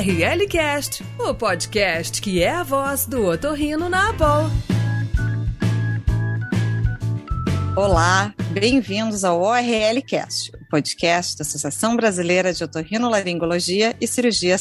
[0.00, 4.50] ORLcast, o podcast que é a voz do otorrino na Abol.
[7.76, 14.56] Olá, bem-vindos ao ORLcast, o podcast da Associação Brasileira de Otorrinolaringologia e Cirurgia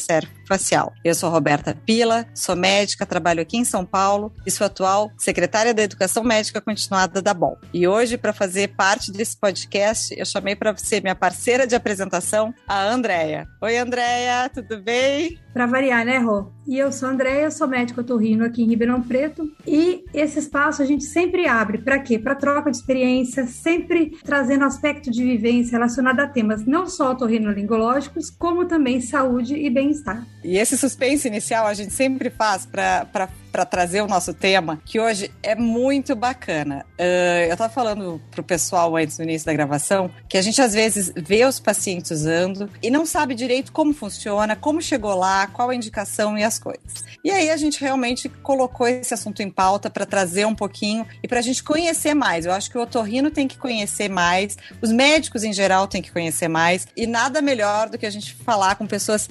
[0.48, 0.94] Facial.
[1.04, 5.74] Eu sou Roberta Pila, sou médica, trabalho aqui em São Paulo e sou atual secretária
[5.74, 7.58] da Educação Médica Continuada da BOL.
[7.74, 12.54] E hoje, para fazer parte desse podcast, eu chamei para ser minha parceira de apresentação,
[12.68, 13.48] a Andréia.
[13.62, 15.40] Oi, Andréia, tudo bem?
[15.54, 16.52] Para variar, né, Rô?
[16.68, 19.52] E eu sou a Andréia, sou médica otorrino aqui em Ribeirão Preto.
[19.66, 22.20] E esse espaço a gente sempre abre para quê?
[22.20, 23.79] Para troca de experiência, sempre
[24.24, 30.26] trazendo aspecto de vivência relacionado a temas não só otorrinolaringológicos, como também saúde e bem-estar.
[30.44, 35.00] E esse suspense inicial a gente sempre faz para para trazer o nosso tema, que
[35.00, 36.86] hoje é muito bacana.
[37.00, 40.74] Uh, eu estava falando pro pessoal antes do início da gravação que a gente às
[40.74, 45.70] vezes vê os pacientes usando e não sabe direito como funciona, como chegou lá, qual
[45.70, 47.04] a indicação e as coisas.
[47.24, 51.28] E aí a gente realmente colocou esse assunto em pauta para trazer um pouquinho e
[51.28, 52.46] para a gente conhecer mais.
[52.46, 56.12] Eu acho que o otorrino tem que conhecer mais, os médicos em geral têm que
[56.12, 59.28] conhecer mais e nada melhor do que a gente falar com pessoas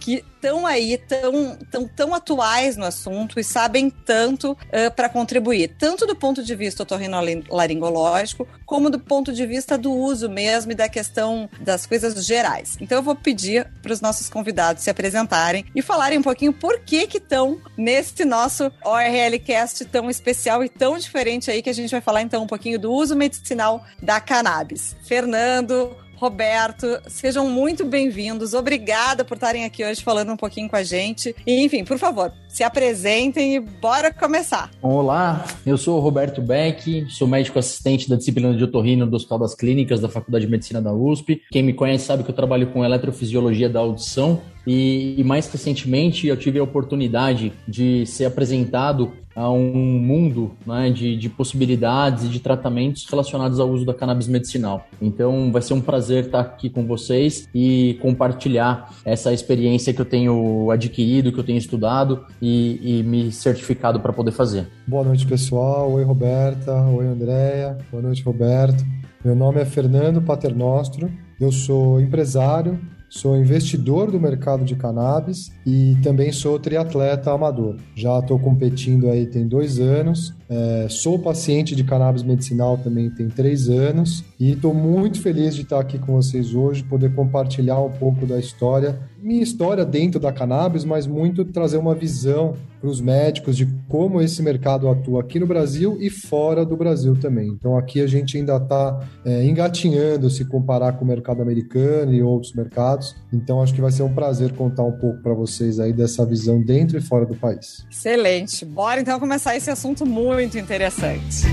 [0.00, 5.76] que estão aí, tão, tão, tão atuais no assunto e sabem tanto uh, para contribuir,
[5.78, 10.74] tanto do ponto de vista otorrinolaringológico, como do ponto de vista do uso mesmo e
[10.74, 12.78] da questão das coisas gerais.
[12.80, 16.80] Então eu vou pedir para os nossos convidados se apresentarem e falarem um pouquinho por
[16.80, 21.90] que que estão nesse nosso ORLcast tão especial e tão diferente aí que a gente
[21.90, 24.96] vai falar então um pouquinho do uso medicinal da cannabis.
[25.06, 28.52] Fernando, Roberto, sejam muito bem-vindos.
[28.52, 31.34] Obrigada por estarem aqui hoje falando um pouquinho com a gente.
[31.46, 34.70] E, enfim, por favor, se apresentem e bora começar.
[34.82, 39.38] Olá, eu sou o Roberto Beck, sou médico assistente da disciplina de otorrino do Hospital
[39.38, 41.40] das Clínicas da Faculdade de Medicina da USP.
[41.50, 46.26] Quem me conhece sabe que eu trabalho com eletrofisiologia da audição e, e, mais recentemente
[46.26, 52.28] eu tive a oportunidade de ser apresentado a um mundo né, de, de, possibilidades e
[52.28, 54.86] de tratamentos relacionados ao uso da cannabis medicinal.
[55.00, 60.04] Então vai ser um prazer estar aqui com vocês e compartilhar essa experiência que eu
[60.04, 64.68] tenho adquirido, que eu tenho estudado e, e me certificado para poder fazer.
[64.86, 65.90] Boa noite, pessoal.
[65.92, 66.74] Oi, Roberta.
[66.74, 67.78] Oi, Andréia.
[67.90, 68.84] Boa noite, Roberto.
[69.24, 71.10] Meu nome é Fernando Paternostro.
[71.40, 72.78] Eu sou empresário,
[73.10, 77.76] sou investidor do mercado de cannabis e também sou triatleta amador.
[77.94, 83.28] Já estou competindo aí tem dois anos, é, sou paciente de cannabis medicinal também tem
[83.28, 87.90] três anos e estou muito feliz de estar aqui com vocês hoje, poder compartilhar um
[87.90, 93.00] pouco da história minha história dentro da cannabis, mas muito trazer uma visão para os
[93.00, 97.48] médicos de como esse mercado atua aqui no Brasil e fora do Brasil também.
[97.48, 102.22] Então aqui a gente ainda está é, engatinhando se comparar com o mercado americano e
[102.22, 103.14] outros mercados.
[103.32, 106.62] Então acho que vai ser um prazer contar um pouco para vocês aí dessa visão
[106.62, 107.84] dentro e fora do país.
[107.90, 108.64] Excelente.
[108.64, 111.44] Bora então começar esse assunto muito interessante.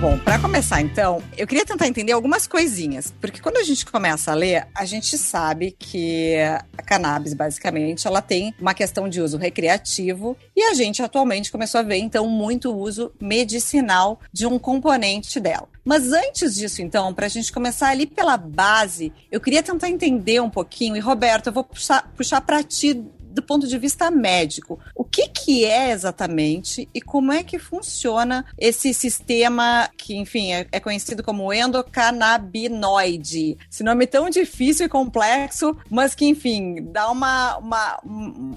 [0.00, 4.30] Bom, para começar então, eu queria tentar entender algumas coisinhas, porque quando a gente começa
[4.30, 6.36] a ler, a gente sabe que
[6.76, 11.80] a cannabis, basicamente, ela tem uma questão de uso recreativo e a gente atualmente começou
[11.80, 15.68] a ver então muito uso medicinal de um componente dela.
[15.84, 20.38] Mas antes disso, então, para a gente começar ali pela base, eu queria tentar entender
[20.40, 23.04] um pouquinho, e Roberto, eu vou puxar, para ti
[23.38, 24.80] do ponto de vista médico.
[24.94, 30.66] O que, que é exatamente e como é que funciona esse sistema que, enfim, é,
[30.72, 33.56] é conhecido como endocannabinoide?
[33.70, 38.00] Esse nome tão difícil e complexo, mas que, enfim, dá uma, uma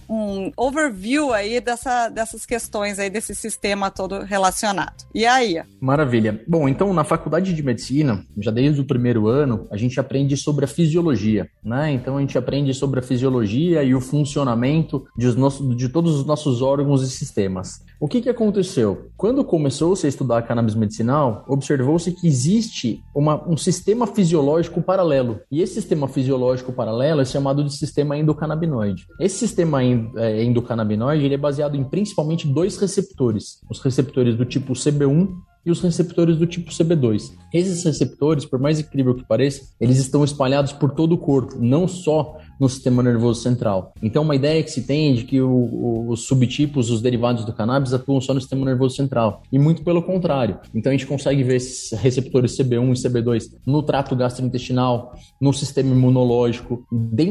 [0.10, 5.06] um, overview aí dessa, dessas questões aí, desse sistema todo relacionado.
[5.14, 5.62] E aí?
[5.80, 6.42] Maravilha.
[6.48, 10.66] Bom, então, na faculdade de medicina, já desde o primeiro ano, a gente aprende sobre
[10.66, 11.92] a fisiologia, né?
[11.92, 16.26] Então, a gente aprende sobre a fisiologia e o funcionamento funcionamento de, de todos os
[16.26, 17.84] nossos órgãos e sistemas.
[18.00, 19.10] O que, que aconteceu?
[19.16, 25.40] Quando começou-se a estudar cannabis medicinal, observou-se que existe uma, um sistema fisiológico paralelo.
[25.52, 29.06] E esse sistema fisiológico paralelo é chamado de sistema endocannabinoide.
[29.20, 34.74] Esse sistema é, endocannabinoide ele é baseado em principalmente dois receptores: os receptores do tipo
[34.74, 35.30] CB1
[35.66, 37.32] e os receptores do tipo CB2.
[37.54, 41.88] Esses receptores, por mais incrível que pareça, eles estão espalhados por todo o corpo, não
[41.88, 43.92] só no sistema nervoso central.
[44.04, 47.44] Então, uma ideia que se tem é de que o, o, os subtipos, os derivados
[47.44, 49.42] do cannabis atuam só no sistema nervoso central.
[49.52, 50.60] E muito pelo contrário.
[50.74, 55.92] Então, a gente consegue ver esses receptores CB1 e CB2 no trato gastrointestinal, no sistema
[55.92, 56.86] imunológico,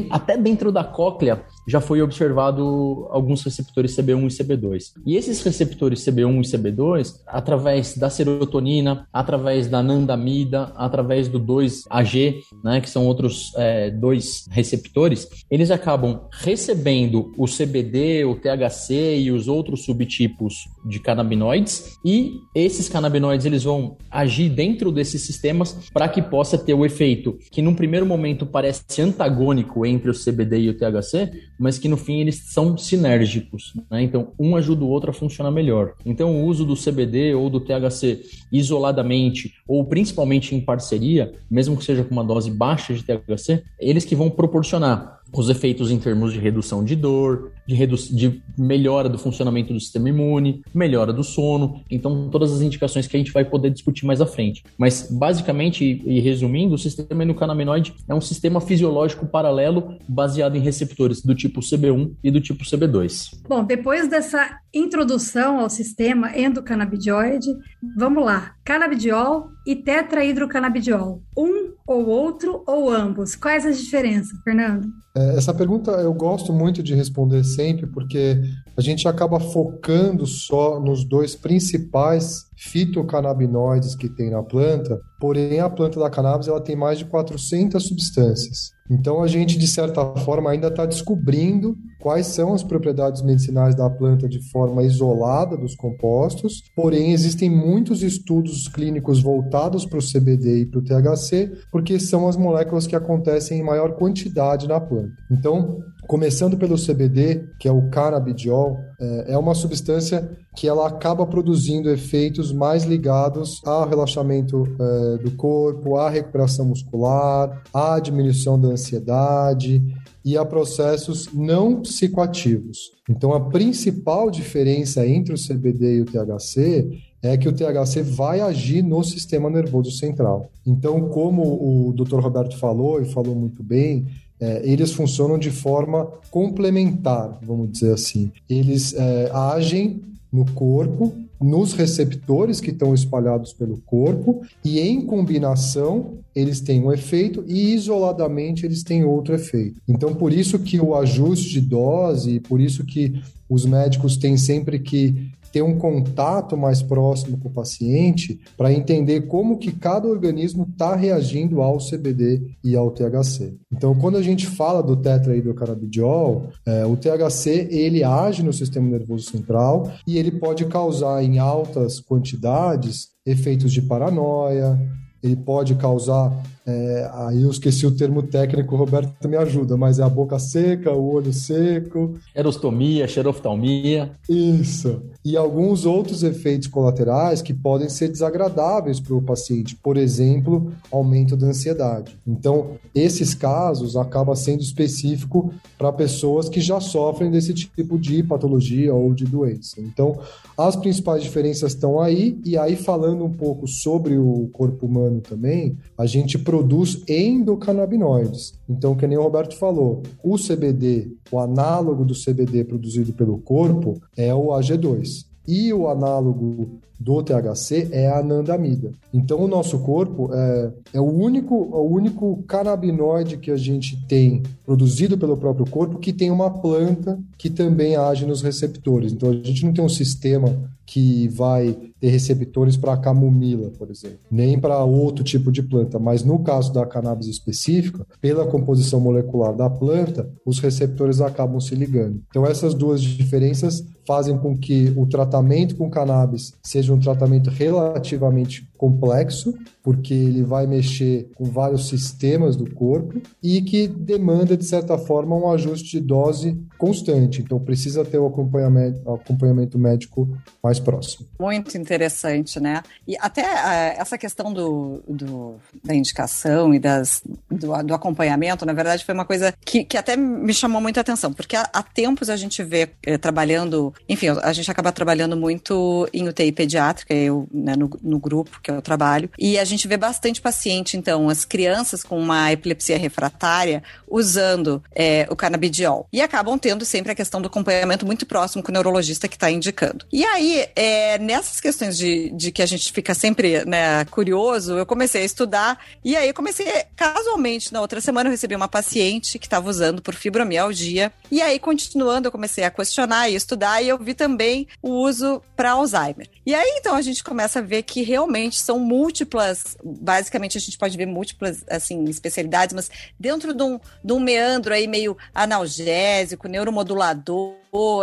[0.09, 4.83] até dentro da cóclea já foi observado alguns receptores CB1 e CB2.
[5.05, 12.41] E esses receptores CB1 e CB2, através da serotonina, através da anandamida, através do 2-AG,
[12.63, 19.31] né, que são outros é, dois receptores, eles acabam recebendo o CBD, o THC e
[19.31, 20.55] os outros subtipos
[20.85, 26.73] de canabinoides e esses canabinoides eles vão agir dentro desses sistemas para que possa ter
[26.73, 31.31] o efeito que num primeiro momento parece antagônico entre o CBD e o THC,
[31.61, 34.01] mas que no fim eles são sinérgicos, né?
[34.01, 35.93] Então um ajuda o outro a funcionar melhor.
[36.03, 41.83] Então o uso do CBD ou do THC isoladamente ou principalmente em parceria, mesmo que
[41.83, 46.33] seja com uma dose baixa de THC, eles que vão proporcionar os efeitos em termos
[46.33, 51.81] de redução de dor, de, de melhora do funcionamento do sistema imune, melhora do sono.
[51.89, 54.63] Então, todas as indicações que a gente vai poder discutir mais à frente.
[54.77, 61.21] Mas, basicamente, e, resumindo, o sistema endocannabinoide é um sistema fisiológico paralelo baseado em receptores
[61.21, 63.39] do tipo CB1 e do tipo CB2.
[63.47, 67.49] Bom, depois dessa introdução ao sistema endocannabinoide,
[67.97, 68.53] vamos lá.
[68.63, 71.21] Canabidiol e tetrahidrocanabidiol.
[71.37, 73.35] Um ou outro ou ambos?
[73.35, 74.87] Quais as diferenças, Fernando?
[75.15, 77.60] É, essa pergunta eu gosto muito de responder sempre,
[77.93, 78.41] porque
[78.75, 85.69] a gente acaba focando só nos dois principais fitocannabinoides que tem na planta, porém a
[85.69, 88.71] planta da cannabis ela tem mais de 400 substâncias.
[88.89, 93.89] Então a gente de certa forma ainda está descobrindo quais são as propriedades medicinais da
[93.89, 100.61] planta de forma isolada dos compostos, porém existem muitos estudos clínicos voltados para o CBD
[100.61, 105.13] e para o THC, porque são as moléculas que acontecem em maior quantidade na planta.
[105.31, 105.79] Então,
[106.11, 111.89] começando pelo CBD, que é o cannabidiol, é, é uma substância que ela acaba produzindo
[111.89, 119.81] efeitos mais ligados ao relaxamento é, do corpo, à recuperação muscular, à diminuição da ansiedade
[120.25, 122.91] e a processos não psicoativos.
[123.09, 126.89] Então, a principal diferença entre o CBD e o THC
[127.23, 130.49] é que o THC vai agir no sistema nervoso central.
[130.65, 132.19] Então, como o Dr.
[132.19, 134.07] Roberto falou e falou muito bem,
[134.41, 138.31] é, eles funcionam de forma complementar, vamos dizer assim.
[138.49, 140.01] Eles é, agem
[140.33, 146.91] no corpo, nos receptores que estão espalhados pelo corpo, e em combinação eles têm um
[146.91, 149.81] efeito e isoladamente eles têm outro efeito.
[149.87, 154.79] Então, por isso que o ajuste de dose, por isso que os médicos têm sempre
[154.79, 160.67] que ter um contato mais próximo com o paciente para entender como que cada organismo
[160.69, 163.55] está reagindo ao CBD e ao THC.
[163.71, 169.29] Então, quando a gente fala do tetrahidrocannabinol, é, o THC ele age no sistema nervoso
[169.29, 174.79] central e ele pode causar em altas quantidades efeitos de paranoia,
[175.21, 176.31] ele pode causar
[176.65, 180.37] é, aí eu esqueci o termo técnico, o Roberto me ajuda, mas é a boca
[180.37, 182.13] seca, o olho seco.
[182.35, 184.11] Erostomia, xeroftalmia.
[184.29, 185.01] Isso.
[185.25, 191.35] E alguns outros efeitos colaterais que podem ser desagradáveis para o paciente, por exemplo, aumento
[191.35, 192.17] da ansiedade.
[192.27, 198.93] Então, esses casos acabam sendo específico para pessoas que já sofrem desse tipo de patologia
[198.93, 199.79] ou de doença.
[199.79, 200.19] Então,
[200.57, 205.77] as principais diferenças estão aí, e aí falando um pouco sobre o corpo humano também,
[205.97, 206.60] a gente produz
[207.07, 208.53] endocannabinoides.
[208.69, 214.01] Então, que nem o Roberto falou, o CBD, o análogo do CBD produzido pelo corpo,
[214.15, 215.25] é o AG2.
[215.47, 218.91] E o análogo do THC é a anandamida.
[219.11, 224.43] Então, o nosso corpo é, é o, único, o único canabinoide que a gente tem
[224.63, 229.11] produzido pelo próprio corpo que tem uma planta que também age nos receptores.
[229.11, 230.55] Então, a gente não tem um sistema
[230.91, 235.97] que vai ter receptores para a camomila, por exemplo, nem para outro tipo de planta,
[235.97, 241.75] mas no caso da cannabis específica, pela composição molecular da planta, os receptores acabam se
[241.75, 242.21] ligando.
[242.29, 248.67] Então essas duas diferenças fazem com que o tratamento com cannabis seja um tratamento relativamente
[248.81, 254.97] complexo, porque ele vai mexer com vários sistemas do corpo e que demanda, de certa
[254.97, 257.43] forma, um ajuste de dose constante.
[257.43, 260.27] Então, precisa ter o acompanhamento, acompanhamento médico
[260.63, 261.27] mais próximo.
[261.39, 262.81] Muito interessante, né?
[263.07, 267.21] E até uh, essa questão do, do, da indicação e das,
[267.51, 271.31] do, do, acompanhamento, na verdade, foi uma coisa que, que até me chamou muita atenção,
[271.31, 276.09] porque há, há tempos a gente vê eh, trabalhando, enfim, a gente acaba trabalhando muito
[276.11, 279.97] em UTI pediátrica, eu né, no, no grupo que eu trabalho, e a gente vê
[279.97, 286.07] bastante paciente, então, as crianças com uma epilepsia refratária usando é, o canabidiol.
[286.11, 289.49] E acabam tendo sempre a questão do acompanhamento muito próximo com o neurologista que está
[289.49, 290.05] indicando.
[290.11, 294.85] E aí, é, nessas questões de, de que a gente fica sempre né, curioso, eu
[294.85, 299.45] comecei a estudar, e aí comecei, casualmente, na outra semana eu recebi uma paciente que
[299.45, 303.97] estava usando por fibromialgia, e aí, continuando, eu comecei a questionar e estudar, e eu
[303.97, 306.27] vi também o uso para Alzheimer.
[306.43, 310.77] E aí, então, a gente começa a ver que realmente são múltiplas, basicamente a gente
[310.77, 316.47] pode ver múltiplas assim especialidades, mas dentro de um, de um meandro aí meio analgésico,
[316.47, 317.55] neuromodulador,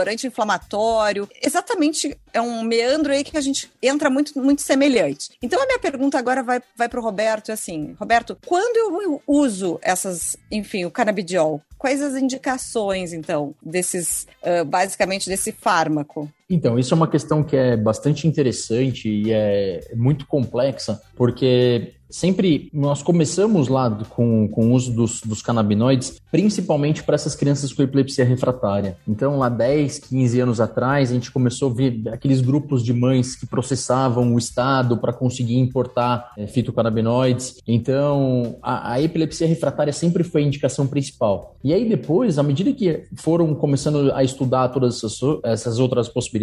[0.08, 1.28] anti-inflamatório.
[1.42, 5.30] Exatamente, é um meandro aí que a gente entra muito, muito semelhante.
[5.42, 9.20] Então a minha pergunta agora vai, vai para o Roberto, é assim, Roberto, quando eu
[9.26, 16.30] uso essas, enfim, o canabidiol, quais as indicações, então, desses, uh, basicamente, desse fármaco?
[16.50, 22.70] Então, isso é uma questão que é bastante interessante e é muito complexa, porque sempre
[22.72, 27.82] nós começamos lá com, com o uso dos, dos canabinoides, principalmente para essas crianças com
[27.82, 28.96] epilepsia refratária.
[29.06, 33.36] Então, lá 10, 15 anos atrás, a gente começou a ver aqueles grupos de mães
[33.36, 37.56] que processavam o Estado para conseguir importar é, fitocannabinoides.
[37.66, 41.56] Então, a, a, epilepsia refratária sempre foi a indicação principal.
[41.62, 46.37] E aí, depois, à medida que foram começando a estudar todas essas, essas outras possibilidades,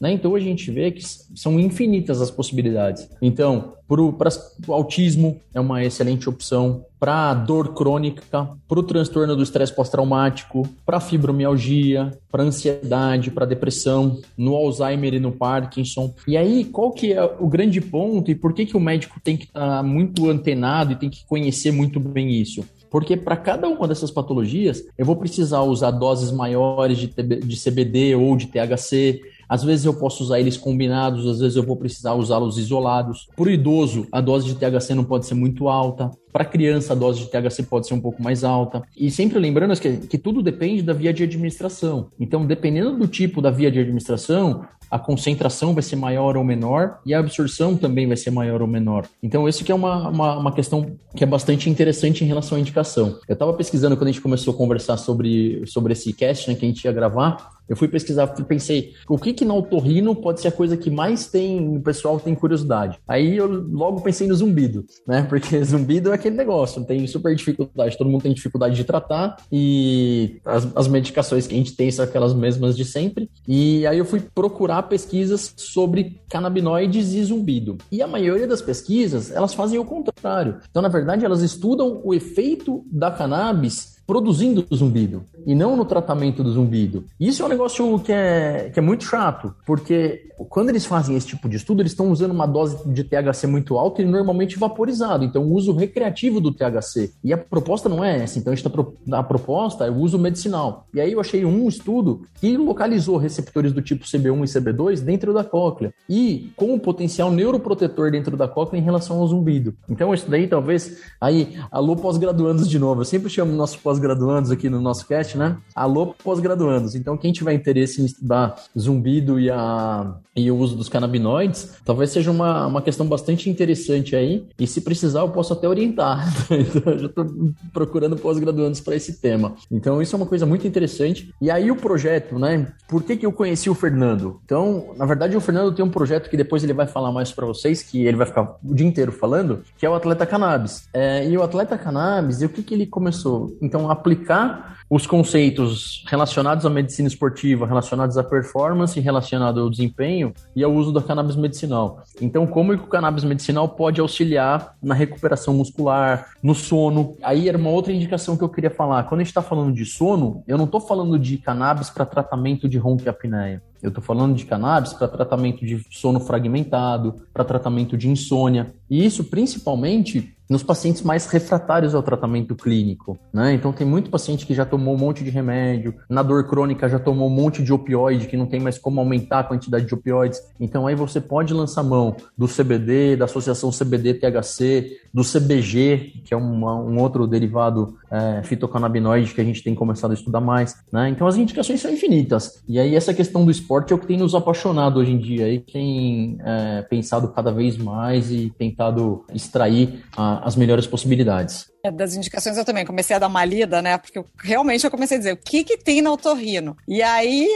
[0.00, 1.02] né, então a gente vê que
[1.34, 3.08] são infinitas as possibilidades.
[3.20, 8.22] Então, para o autismo é uma excelente opção, para dor crônica,
[8.68, 15.20] para o transtorno do estresse pós-traumático, para fibromialgia, para ansiedade, para depressão, no Alzheimer e
[15.20, 16.12] no Parkinson.
[16.26, 19.36] E aí, qual que é o grande ponto e por que, que o médico tem
[19.36, 22.64] que estar tá muito antenado e tem que conhecer muito bem isso?
[22.90, 28.14] Porque para cada uma dessas patologias, eu vou precisar usar doses maiores de, de CBD
[28.14, 32.14] ou de THC, às vezes eu posso usar eles combinados, às vezes eu vou precisar
[32.14, 33.28] usá-los isolados.
[33.34, 36.10] Para o idoso, a dose de THC não pode ser muito alta.
[36.38, 38.84] Para criança, a dose de THC pode ser um pouco mais alta.
[38.96, 42.12] E sempre lembrando que, que tudo depende da via de administração.
[42.16, 47.00] Então, dependendo do tipo da via de administração, a concentração vai ser maior ou menor
[47.04, 49.04] e a absorção também vai ser maior ou menor.
[49.20, 52.60] Então, isso que é uma, uma, uma questão que é bastante interessante em relação à
[52.60, 53.18] indicação.
[53.26, 56.64] Eu estava pesquisando quando a gente começou a conversar sobre, sobre esse cast né, que
[56.64, 60.48] a gente ia gravar, eu fui pesquisar, pensei, o que que na otorrino pode ser
[60.48, 62.98] a coisa que mais tem, o pessoal tem curiosidade.
[63.06, 65.22] Aí eu logo pensei no zumbido, né?
[65.28, 70.40] Porque zumbido é aquele negócio, tem super dificuldade, todo mundo tem dificuldade de tratar e
[70.44, 73.28] as, as medicações que a gente tem são aquelas mesmas de sempre.
[73.46, 77.78] E aí eu fui procurar pesquisas sobre canabinoides e zumbido.
[77.90, 80.58] E a maioria das pesquisas, elas fazem o contrário.
[80.70, 86.42] Então, na verdade, elas estudam o efeito da cannabis produzindo zumbido e não no tratamento
[86.42, 87.04] do zumbido.
[87.20, 91.26] Isso é um negócio que é, que é muito chato, porque quando eles fazem esse
[91.26, 95.24] tipo de estudo, eles estão usando uma dose de THC muito alta e normalmente vaporizado,
[95.24, 97.12] então o uso recreativo do THC.
[97.22, 100.86] E a proposta não é essa, então a, tá a proposta é o uso medicinal.
[100.94, 105.34] E aí eu achei um estudo que localizou receptores do tipo CB1 e CB2 dentro
[105.34, 109.74] da cóclea e com o potencial neuroprotetor dentro da cóclea em relação ao zumbido.
[109.86, 114.52] Então isso daí talvez, aí, alô pós-graduandos de novo, eu sempre chamo nosso pós pós-graduandos
[114.52, 115.56] aqui no nosso cast, né?
[115.74, 116.94] Alô, pós-graduandos.
[116.94, 122.10] Então, quem tiver interesse em estudar zumbido e, a, e o uso dos canabinoides, talvez
[122.10, 124.46] seja uma, uma questão bastante interessante aí.
[124.58, 126.32] E se precisar, eu posso até orientar.
[126.48, 127.26] então, eu já estou
[127.72, 129.54] procurando pós-graduandos para esse tema.
[129.70, 131.34] Então, isso é uma coisa muito interessante.
[131.42, 132.72] E aí, o projeto, né?
[132.88, 134.40] Por que, que eu conheci o Fernando?
[134.44, 137.46] Então, na verdade, o Fernando tem um projeto que depois ele vai falar mais para
[137.46, 140.88] vocês, que ele vai ficar o dia inteiro falando, que é o Atleta Cannabis.
[140.94, 143.56] É, e o Atleta Cannabis, e o que, que ele começou?
[143.60, 150.64] Então, aplicar os conceitos relacionados à medicina esportiva, relacionados à performance, relacionado ao desempenho e
[150.64, 152.02] ao uso da cannabis medicinal.
[152.20, 157.16] Então, como o cannabis medicinal pode auxiliar na recuperação muscular, no sono?
[157.22, 159.04] Aí era uma outra indicação que eu queria falar.
[159.04, 162.68] Quando a gente está falando de sono, eu não estou falando de cannabis para tratamento
[162.68, 163.62] de ronquiapneia.
[163.82, 168.74] Eu estou falando de cannabis para tratamento de sono fragmentado, para tratamento de insônia.
[168.90, 173.52] E isso principalmente nos pacientes mais refratários ao tratamento clínico, né?
[173.52, 176.98] Então tem muito paciente que já tomou um monte de remédio, na dor crônica já
[176.98, 180.40] tomou um monte de opioide, que não tem mais como aumentar a quantidade de opioides.
[180.58, 186.36] Então aí você pode lançar mão do CBD, da associação CBD-THC, do CBG, que é
[186.36, 191.08] uma, um outro derivado é, fitocannabinoide que a gente tem começado a estudar mais, né?
[191.08, 192.62] Então as indicações são infinitas.
[192.68, 195.52] E aí essa questão do esporte é o que tem nos apaixonado hoje em dia
[195.52, 201.66] e tem é, pensado cada vez mais e tentado extrair a, as melhores possibilidades.
[201.88, 203.96] É, das indicações eu também comecei a dar uma lida, né?
[203.98, 206.76] Porque eu, realmente eu comecei a dizer o que que tem na otorrino.
[206.86, 207.48] E aí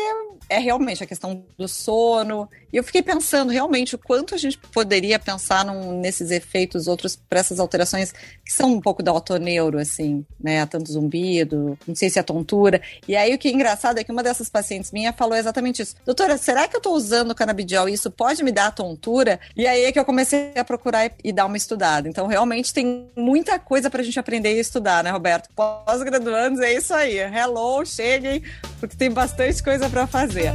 [0.49, 2.49] é realmente a questão do sono.
[2.73, 7.17] E eu fiquei pensando realmente o quanto a gente poderia pensar num, nesses efeitos outros
[7.17, 10.65] para essas alterações que são um pouco da otoneuro, assim, né?
[10.67, 12.81] Tanto zumbido, não sei se é tontura.
[13.07, 15.97] E aí o que é engraçado é que uma dessas pacientes minha falou exatamente isso.
[16.05, 19.41] Doutora, será que eu estou usando canabidiol e isso pode me dar tontura?
[19.57, 22.09] E aí é que eu comecei a procurar e, e dar uma estudada.
[22.09, 25.49] Então realmente tem muita coisa para a gente aprender e estudar, né, Roberto?
[25.55, 27.19] Pós-graduandos é isso aí.
[27.19, 28.43] Hello, cheguem,
[28.81, 30.52] porque tem bastante coisa para fazer.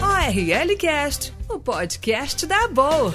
[0.00, 3.12] ARL Cast, o podcast da Boa.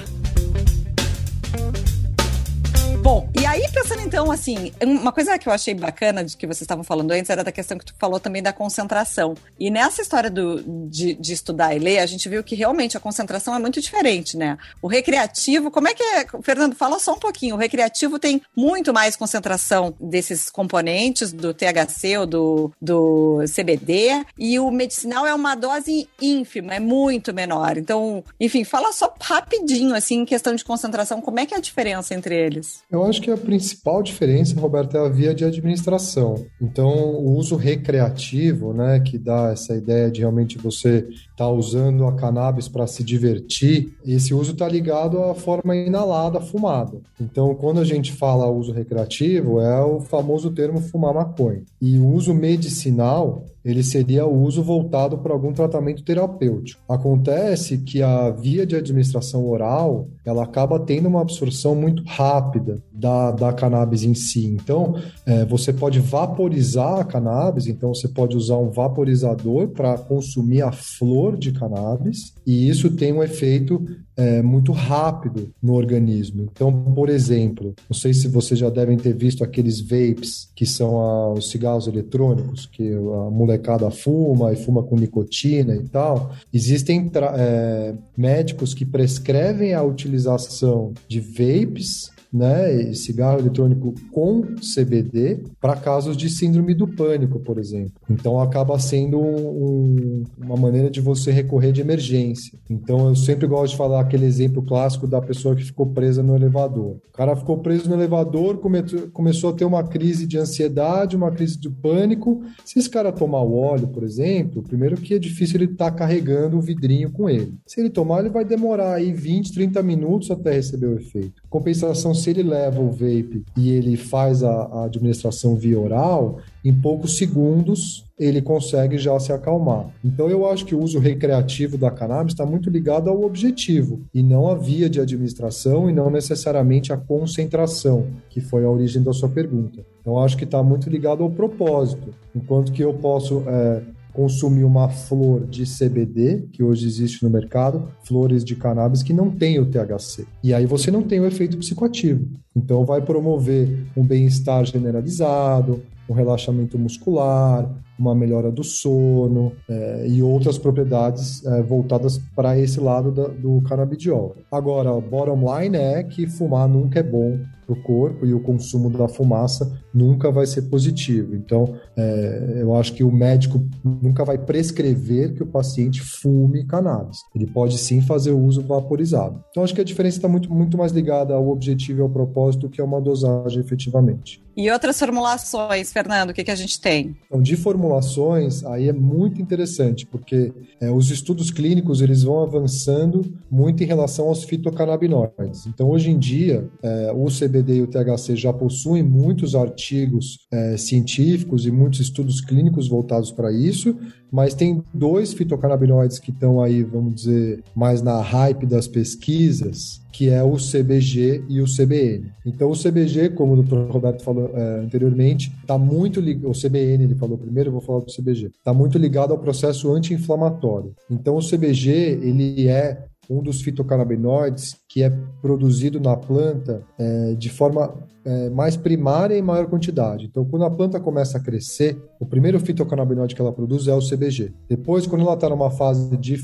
[3.08, 6.64] Bom, e aí pensando então, assim, uma coisa que eu achei bacana de que vocês
[6.64, 9.34] estavam falando antes era da questão que tu falou também da concentração.
[9.58, 13.00] E nessa história do, de, de estudar e ler, a gente viu que realmente a
[13.00, 14.58] concentração é muito diferente, né?
[14.82, 16.26] O recreativo, como é que é?
[16.42, 17.56] Fernando, fala só um pouquinho.
[17.56, 24.60] O recreativo tem muito mais concentração desses componentes do THC ou do, do CBD, e
[24.60, 27.78] o medicinal é uma dose ínfima, é muito menor.
[27.78, 31.62] Então, enfim, fala só rapidinho, assim, em questão de concentração, como é que é a
[31.62, 32.84] diferença entre eles?
[32.98, 36.48] Eu acho que a principal diferença, Roberto, é a via de administração.
[36.60, 42.08] Então, o uso recreativo, né, que dá essa ideia de realmente você estar tá usando
[42.08, 47.00] a cannabis para se divertir, esse uso está ligado à forma inalada, fumada.
[47.22, 51.62] Então, quando a gente fala uso recreativo, é o famoso termo fumar maconha.
[51.80, 56.82] E o uso medicinal ele seria o uso voltado para algum tratamento terapêutico.
[56.88, 63.30] Acontece que a via de administração oral, ela acaba tendo uma absorção muito rápida da,
[63.32, 64.46] da cannabis em si.
[64.46, 70.62] Então, é, você pode vaporizar a cannabis, então você pode usar um vaporizador para consumir
[70.62, 73.84] a flor de cannabis, e isso tem um efeito
[74.16, 76.48] é, muito rápido no organismo.
[76.52, 81.00] Então, por exemplo, não sei se vocês já devem ter visto aqueles vapes, que são
[81.00, 86.32] a, os cigarros eletrônicos, que a molecada fuma e fuma com nicotina e tal.
[86.54, 95.76] Existem é, médicos que prescrevem a utilização de vapes né, cigarro eletrônico com CBD para
[95.76, 97.94] casos de síndrome do pânico, por exemplo.
[98.10, 102.58] Então acaba sendo um, uma maneira de você recorrer de emergência.
[102.70, 106.36] Então eu sempre gosto de falar aquele exemplo clássico da pessoa que ficou presa no
[106.36, 106.98] elevador.
[107.10, 111.32] O cara ficou preso no elevador, come, começou a ter uma crise de ansiedade, uma
[111.32, 112.44] crise de pânico.
[112.66, 115.98] Se esse cara tomar o óleo, por exemplo, primeiro que é difícil ele estar tá
[115.98, 117.56] carregando o vidrinho com ele.
[117.66, 121.42] Se ele tomar, ele vai demorar aí 20, 30 minutos até receber o efeito.
[121.50, 126.74] Compensação, se ele leva o vape e ele faz a, a administração via oral, em
[126.74, 129.88] poucos segundos ele consegue já se acalmar.
[130.04, 134.24] Então eu acho que o uso recreativo da cannabis está muito ligado ao objetivo e
[134.24, 139.14] não à via de administração e não necessariamente à concentração, que foi a origem da
[139.14, 139.86] sua pergunta.
[140.02, 142.14] Então acho que está muito ligado ao propósito.
[142.36, 143.82] Enquanto que eu posso é,
[144.18, 149.30] consumir uma flor de CBD, que hoje existe no mercado, flores de cannabis que não
[149.30, 150.26] tem o THC.
[150.44, 152.28] E aí você não tem o efeito psicoativo.
[152.56, 160.24] Então vai promover um bem-estar generalizado, um relaxamento muscular, uma melhora do sono é, e
[160.24, 164.36] outras propriedades é, voltadas para esse lado da, do canabidiol.
[164.52, 168.90] Agora, bottom line é que fumar nunca é bom para o corpo e o consumo
[168.90, 171.36] da fumaça nunca vai ser positivo.
[171.36, 177.20] Então, é, eu acho que o médico nunca vai prescrever que o paciente fume cannabis.
[177.36, 179.44] Ele pode sim fazer o uso vaporizado.
[179.50, 182.70] Então, acho que a diferença está muito, muito mais ligada ao objetivo e ao propósito
[182.70, 184.42] que a uma dosagem efetivamente.
[184.56, 187.16] E outras formulações, Fernando, o que, que a gente tem?
[187.28, 190.52] Então, de formulações, aí é muito interessante, porque
[190.82, 195.68] é, os estudos clínicos eles vão avançando muito em relação aos fitocannabinoides.
[195.68, 200.78] Então, hoje em dia, é, o CBD e o THC já possuem muitos artigos é,
[200.78, 203.96] científicos e muitos estudos clínicos voltados para isso,
[204.32, 210.30] mas tem dois fitocannabinoides que estão aí, vamos dizer, mais na hype das pesquisas, que
[210.30, 212.32] é o CBG e o CBN.
[212.46, 213.92] Então, o CBG, como o Dr.
[213.92, 216.50] Roberto falou é, anteriormente, está muito ligado.
[216.50, 218.48] O CBN, ele falou primeiro, eu vou falar do CBG.
[218.48, 220.94] Está muito ligado ao processo anti-inflamatório.
[221.10, 225.10] Então, o CBG, ele é um dos fitocannabinoides que é
[225.42, 227.94] produzido na planta é, de forma
[228.28, 230.26] é, mais primária e em maior quantidade.
[230.26, 234.02] Então, quando a planta começa a crescer, o primeiro fitocannabinoide que ela produz é o
[234.02, 234.54] CBG.
[234.68, 236.38] Depois, quando ela está numa fase de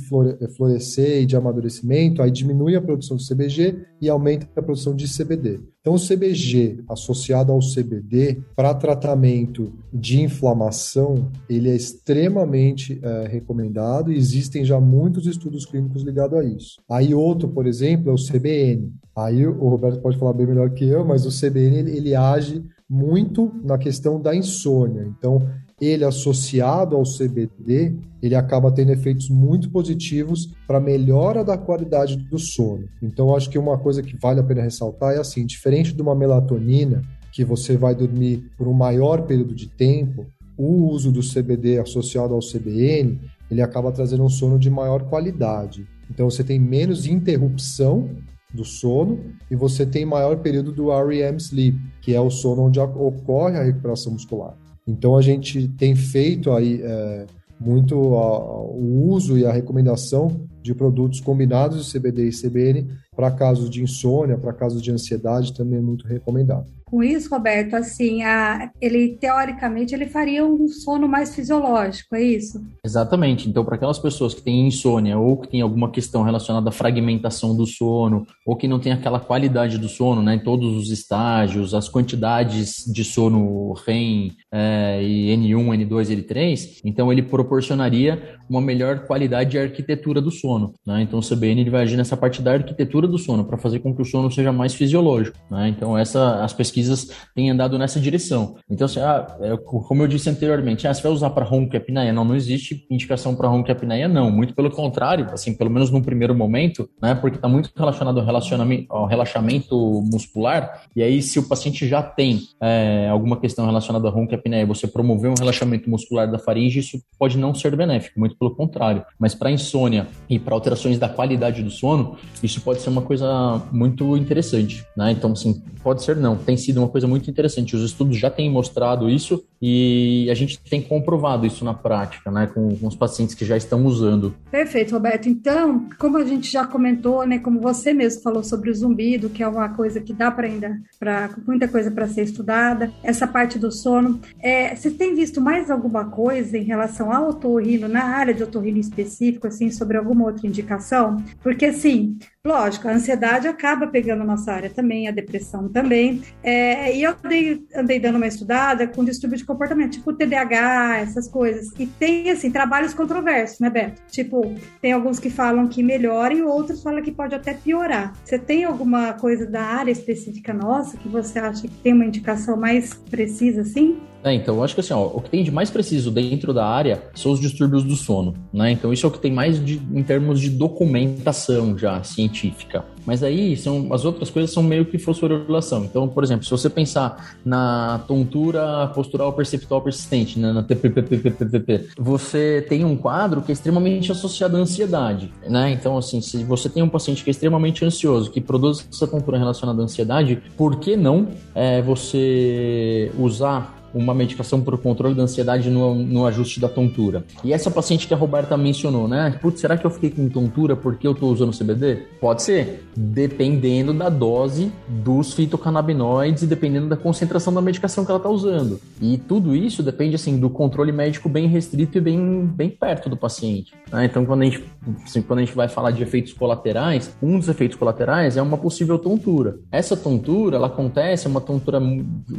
[0.56, 5.06] florescer e de amadurecimento, aí diminui a produção de CBG e aumenta a produção de
[5.06, 5.60] CBD.
[5.82, 14.10] Então, o CBG associado ao CBD para tratamento de inflamação, ele é extremamente é, recomendado
[14.10, 16.82] e existem já muitos estudos clínicos ligados a isso.
[16.90, 18.92] Aí outro, por exemplo, é o CBN.
[19.16, 22.64] Aí o Roberto pode falar bem melhor que eu, mas o CBN ele, ele age
[22.90, 25.08] muito na questão da insônia.
[25.18, 25.48] Então,
[25.80, 32.40] ele associado ao CBD, ele acaba tendo efeitos muito positivos para melhora da qualidade do
[32.40, 32.88] sono.
[33.02, 36.16] Então, acho que uma coisa que vale a pena ressaltar é assim, diferente de uma
[36.16, 40.26] melatonina, que você vai dormir por um maior período de tempo,
[40.58, 43.20] o uso do CBD associado ao CBN,
[43.50, 45.88] ele acaba trazendo um sono de maior qualidade.
[46.10, 48.10] Então, você tem menos interrupção
[48.54, 52.80] do sono e você tem maior período do REM sleep, que é o sono onde
[52.80, 54.56] ocorre a recuperação muscular.
[54.86, 57.26] Então a gente tem feito aí é,
[57.60, 63.32] muito a, o uso e a recomendação de produtos combinados de CBD e CBN para
[63.32, 66.70] casos de insônia, para casos de ansiedade, também é muito recomendado.
[66.94, 72.64] Com isso, Roberto, assim, a, ele teoricamente ele faria um sono mais fisiológico, é isso?
[72.86, 73.50] Exatamente.
[73.50, 77.58] Então, para aquelas pessoas que têm insônia ou que têm alguma questão relacionada à fragmentação
[77.58, 81.74] do sono, ou que não tem aquela qualidade do sono, né, em todos os estágios,
[81.74, 89.00] as quantidades de sono REM é, e N1, N2, N3, então ele proporcionaria uma melhor
[89.08, 90.76] qualidade e arquitetura do sono.
[90.86, 91.02] Né?
[91.02, 93.96] Então, o CBN ele vai agir nessa parte da arquitetura do sono para fazer com
[93.96, 95.38] que o sono seja mais fisiológico.
[95.50, 95.70] Né?
[95.70, 98.56] Então, essa, as pesquisas pesquisas têm andado nessa direção.
[98.70, 101.78] Então, assim, ah, é, como eu disse anteriormente, ah, você vai usar para ronco e
[101.78, 102.12] apneia?
[102.12, 104.30] Não, não existe indicação para ronco e apneia, não.
[104.30, 108.26] Muito pelo contrário, assim, pelo menos num primeiro momento, né, porque está muito relacionado ao,
[108.26, 109.76] relacionamento, ao relaxamento
[110.12, 114.36] muscular, e aí se o paciente já tem é, alguma questão relacionada a ronco e
[114.36, 118.56] apneia, você promover um relaxamento muscular da faringe, isso pode não ser benéfico, muito pelo
[118.56, 119.04] contrário.
[119.20, 123.62] Mas para insônia e para alterações da qualidade do sono, isso pode ser uma coisa
[123.72, 125.12] muito interessante, né?
[125.12, 127.76] Então, assim, pode ser não, tem sido sido uma coisa muito interessante.
[127.76, 132.48] Os estudos já têm mostrado isso e a gente tem comprovado isso na prática, né,
[132.54, 134.36] com, com os pacientes que já estão usando.
[134.52, 135.30] Perfeito, Roberto.
[135.30, 139.42] Então, como a gente já comentou, né, como você mesmo falou sobre o zumbido, que
[139.42, 143.58] é uma coisa que dá para ainda, para muita coisa para ser estudada, essa parte
[143.58, 144.20] do sono.
[144.42, 148.80] É, você tem visto mais alguma coisa em relação ao otorrino, na área de otorrino
[148.80, 151.24] específico, assim, sobre alguma outra indicação?
[151.42, 156.22] Porque, assim, Lógico, a ansiedade acaba pegando a nossa área também, a depressão também.
[156.44, 161.28] É, e eu andei, andei, dando uma estudada com distúrbio de comportamento, tipo TDAH, essas
[161.28, 161.68] coisas.
[161.80, 164.02] E tem, assim, trabalhos controversos, né, Beto?
[164.12, 168.14] Tipo, tem alguns que falam que melhora e outros falam que pode até piorar.
[168.24, 172.58] Você tem alguma coisa da área específica nossa que você acha que tem uma indicação
[172.58, 173.98] mais precisa, assim?
[174.24, 176.66] É, então, eu acho que assim, ó, o que tem de mais preciso dentro da
[176.66, 178.72] área são os distúrbios do sono, né?
[178.72, 182.86] Então, isso é o que tem mais de, em termos de documentação já científica.
[183.06, 185.84] Mas aí são as outras coisas são meio que fosforilação.
[185.86, 192.66] Então, por exemplo, se você pensar na tontura postural perceptual persistente, né, na TPPPPPP, você
[192.68, 195.72] tem um quadro que é extremamente associado à ansiedade, né?
[195.72, 199.38] Então, assim, se você tem um paciente que é extremamente ansioso, que produz essa tontura
[199.38, 205.24] relacionada à ansiedade, por que não é, você usar uma medicação para o controle da
[205.24, 207.24] ansiedade no, no ajuste da tontura.
[207.44, 209.38] E essa paciente que a Roberta mencionou, né?
[209.42, 212.08] Putz, será que eu fiquei com tontura porque eu estou usando CBD?
[212.20, 218.18] Pode ser, dependendo da dose dos fitocannabinoides e dependendo da concentração da medicação que ela
[218.18, 218.80] está usando.
[219.02, 223.18] E tudo isso depende, assim, do controle médico bem restrito e bem, bem perto do
[223.18, 223.74] paciente.
[223.92, 224.06] Né?
[224.06, 224.64] Então, quando a, gente,
[225.04, 228.58] assim, quando a gente vai falar de efeitos colaterais, um dos efeitos colaterais é uma
[228.58, 229.60] possível tontura.
[229.72, 231.82] Essa tontura, ela acontece, é uma tontura,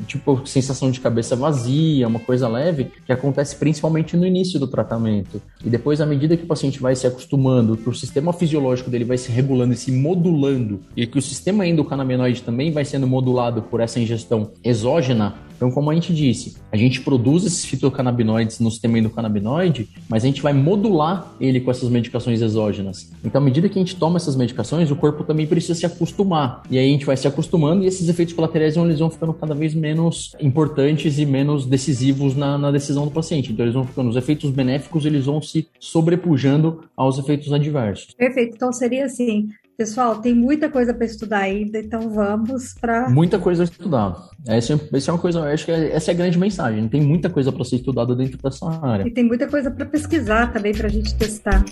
[0.07, 5.43] tipo, sensação de cabeça vazia, uma coisa leve, que acontece principalmente no início do tratamento.
[5.63, 9.05] E depois, à medida que o paciente vai se acostumando, que o sistema fisiológico dele
[9.05, 13.61] vai se regulando e se modulando, e que o sistema endocannabinoide também vai sendo modulado
[13.61, 18.71] por essa ingestão exógena, então, como a gente disse, a gente produz esses fitocannabinoides no
[18.71, 23.11] sistema endocannabinoide, mas a gente vai modular ele com essas medicações exógenas.
[23.25, 26.63] Então, à medida que a gente toma essas medicações, o corpo também precisa se acostumar.
[26.71, 29.55] E aí a gente vai se acostumando e esses efeitos colaterais eles vão ficando cada
[29.55, 33.53] vez menos importantes e menos decisivos na, na decisão do paciente.
[33.53, 38.15] Então, eles vão ficando, os efeitos benéficos, eles vão se sobrepujando aos efeitos adversos.
[38.17, 38.55] Perfeito.
[38.57, 43.11] Então, seria assim, Pessoal, tem muita coisa para estudar ainda, então vamos para.
[43.11, 44.31] Muita coisa a estudar.
[44.47, 46.89] Essa, essa é uma coisa, acho que essa é a grande mensagem.
[46.89, 49.05] Tem muita coisa para ser estudada dentro dessa área.
[49.05, 51.65] E tem muita coisa para pesquisar também para a gente testar.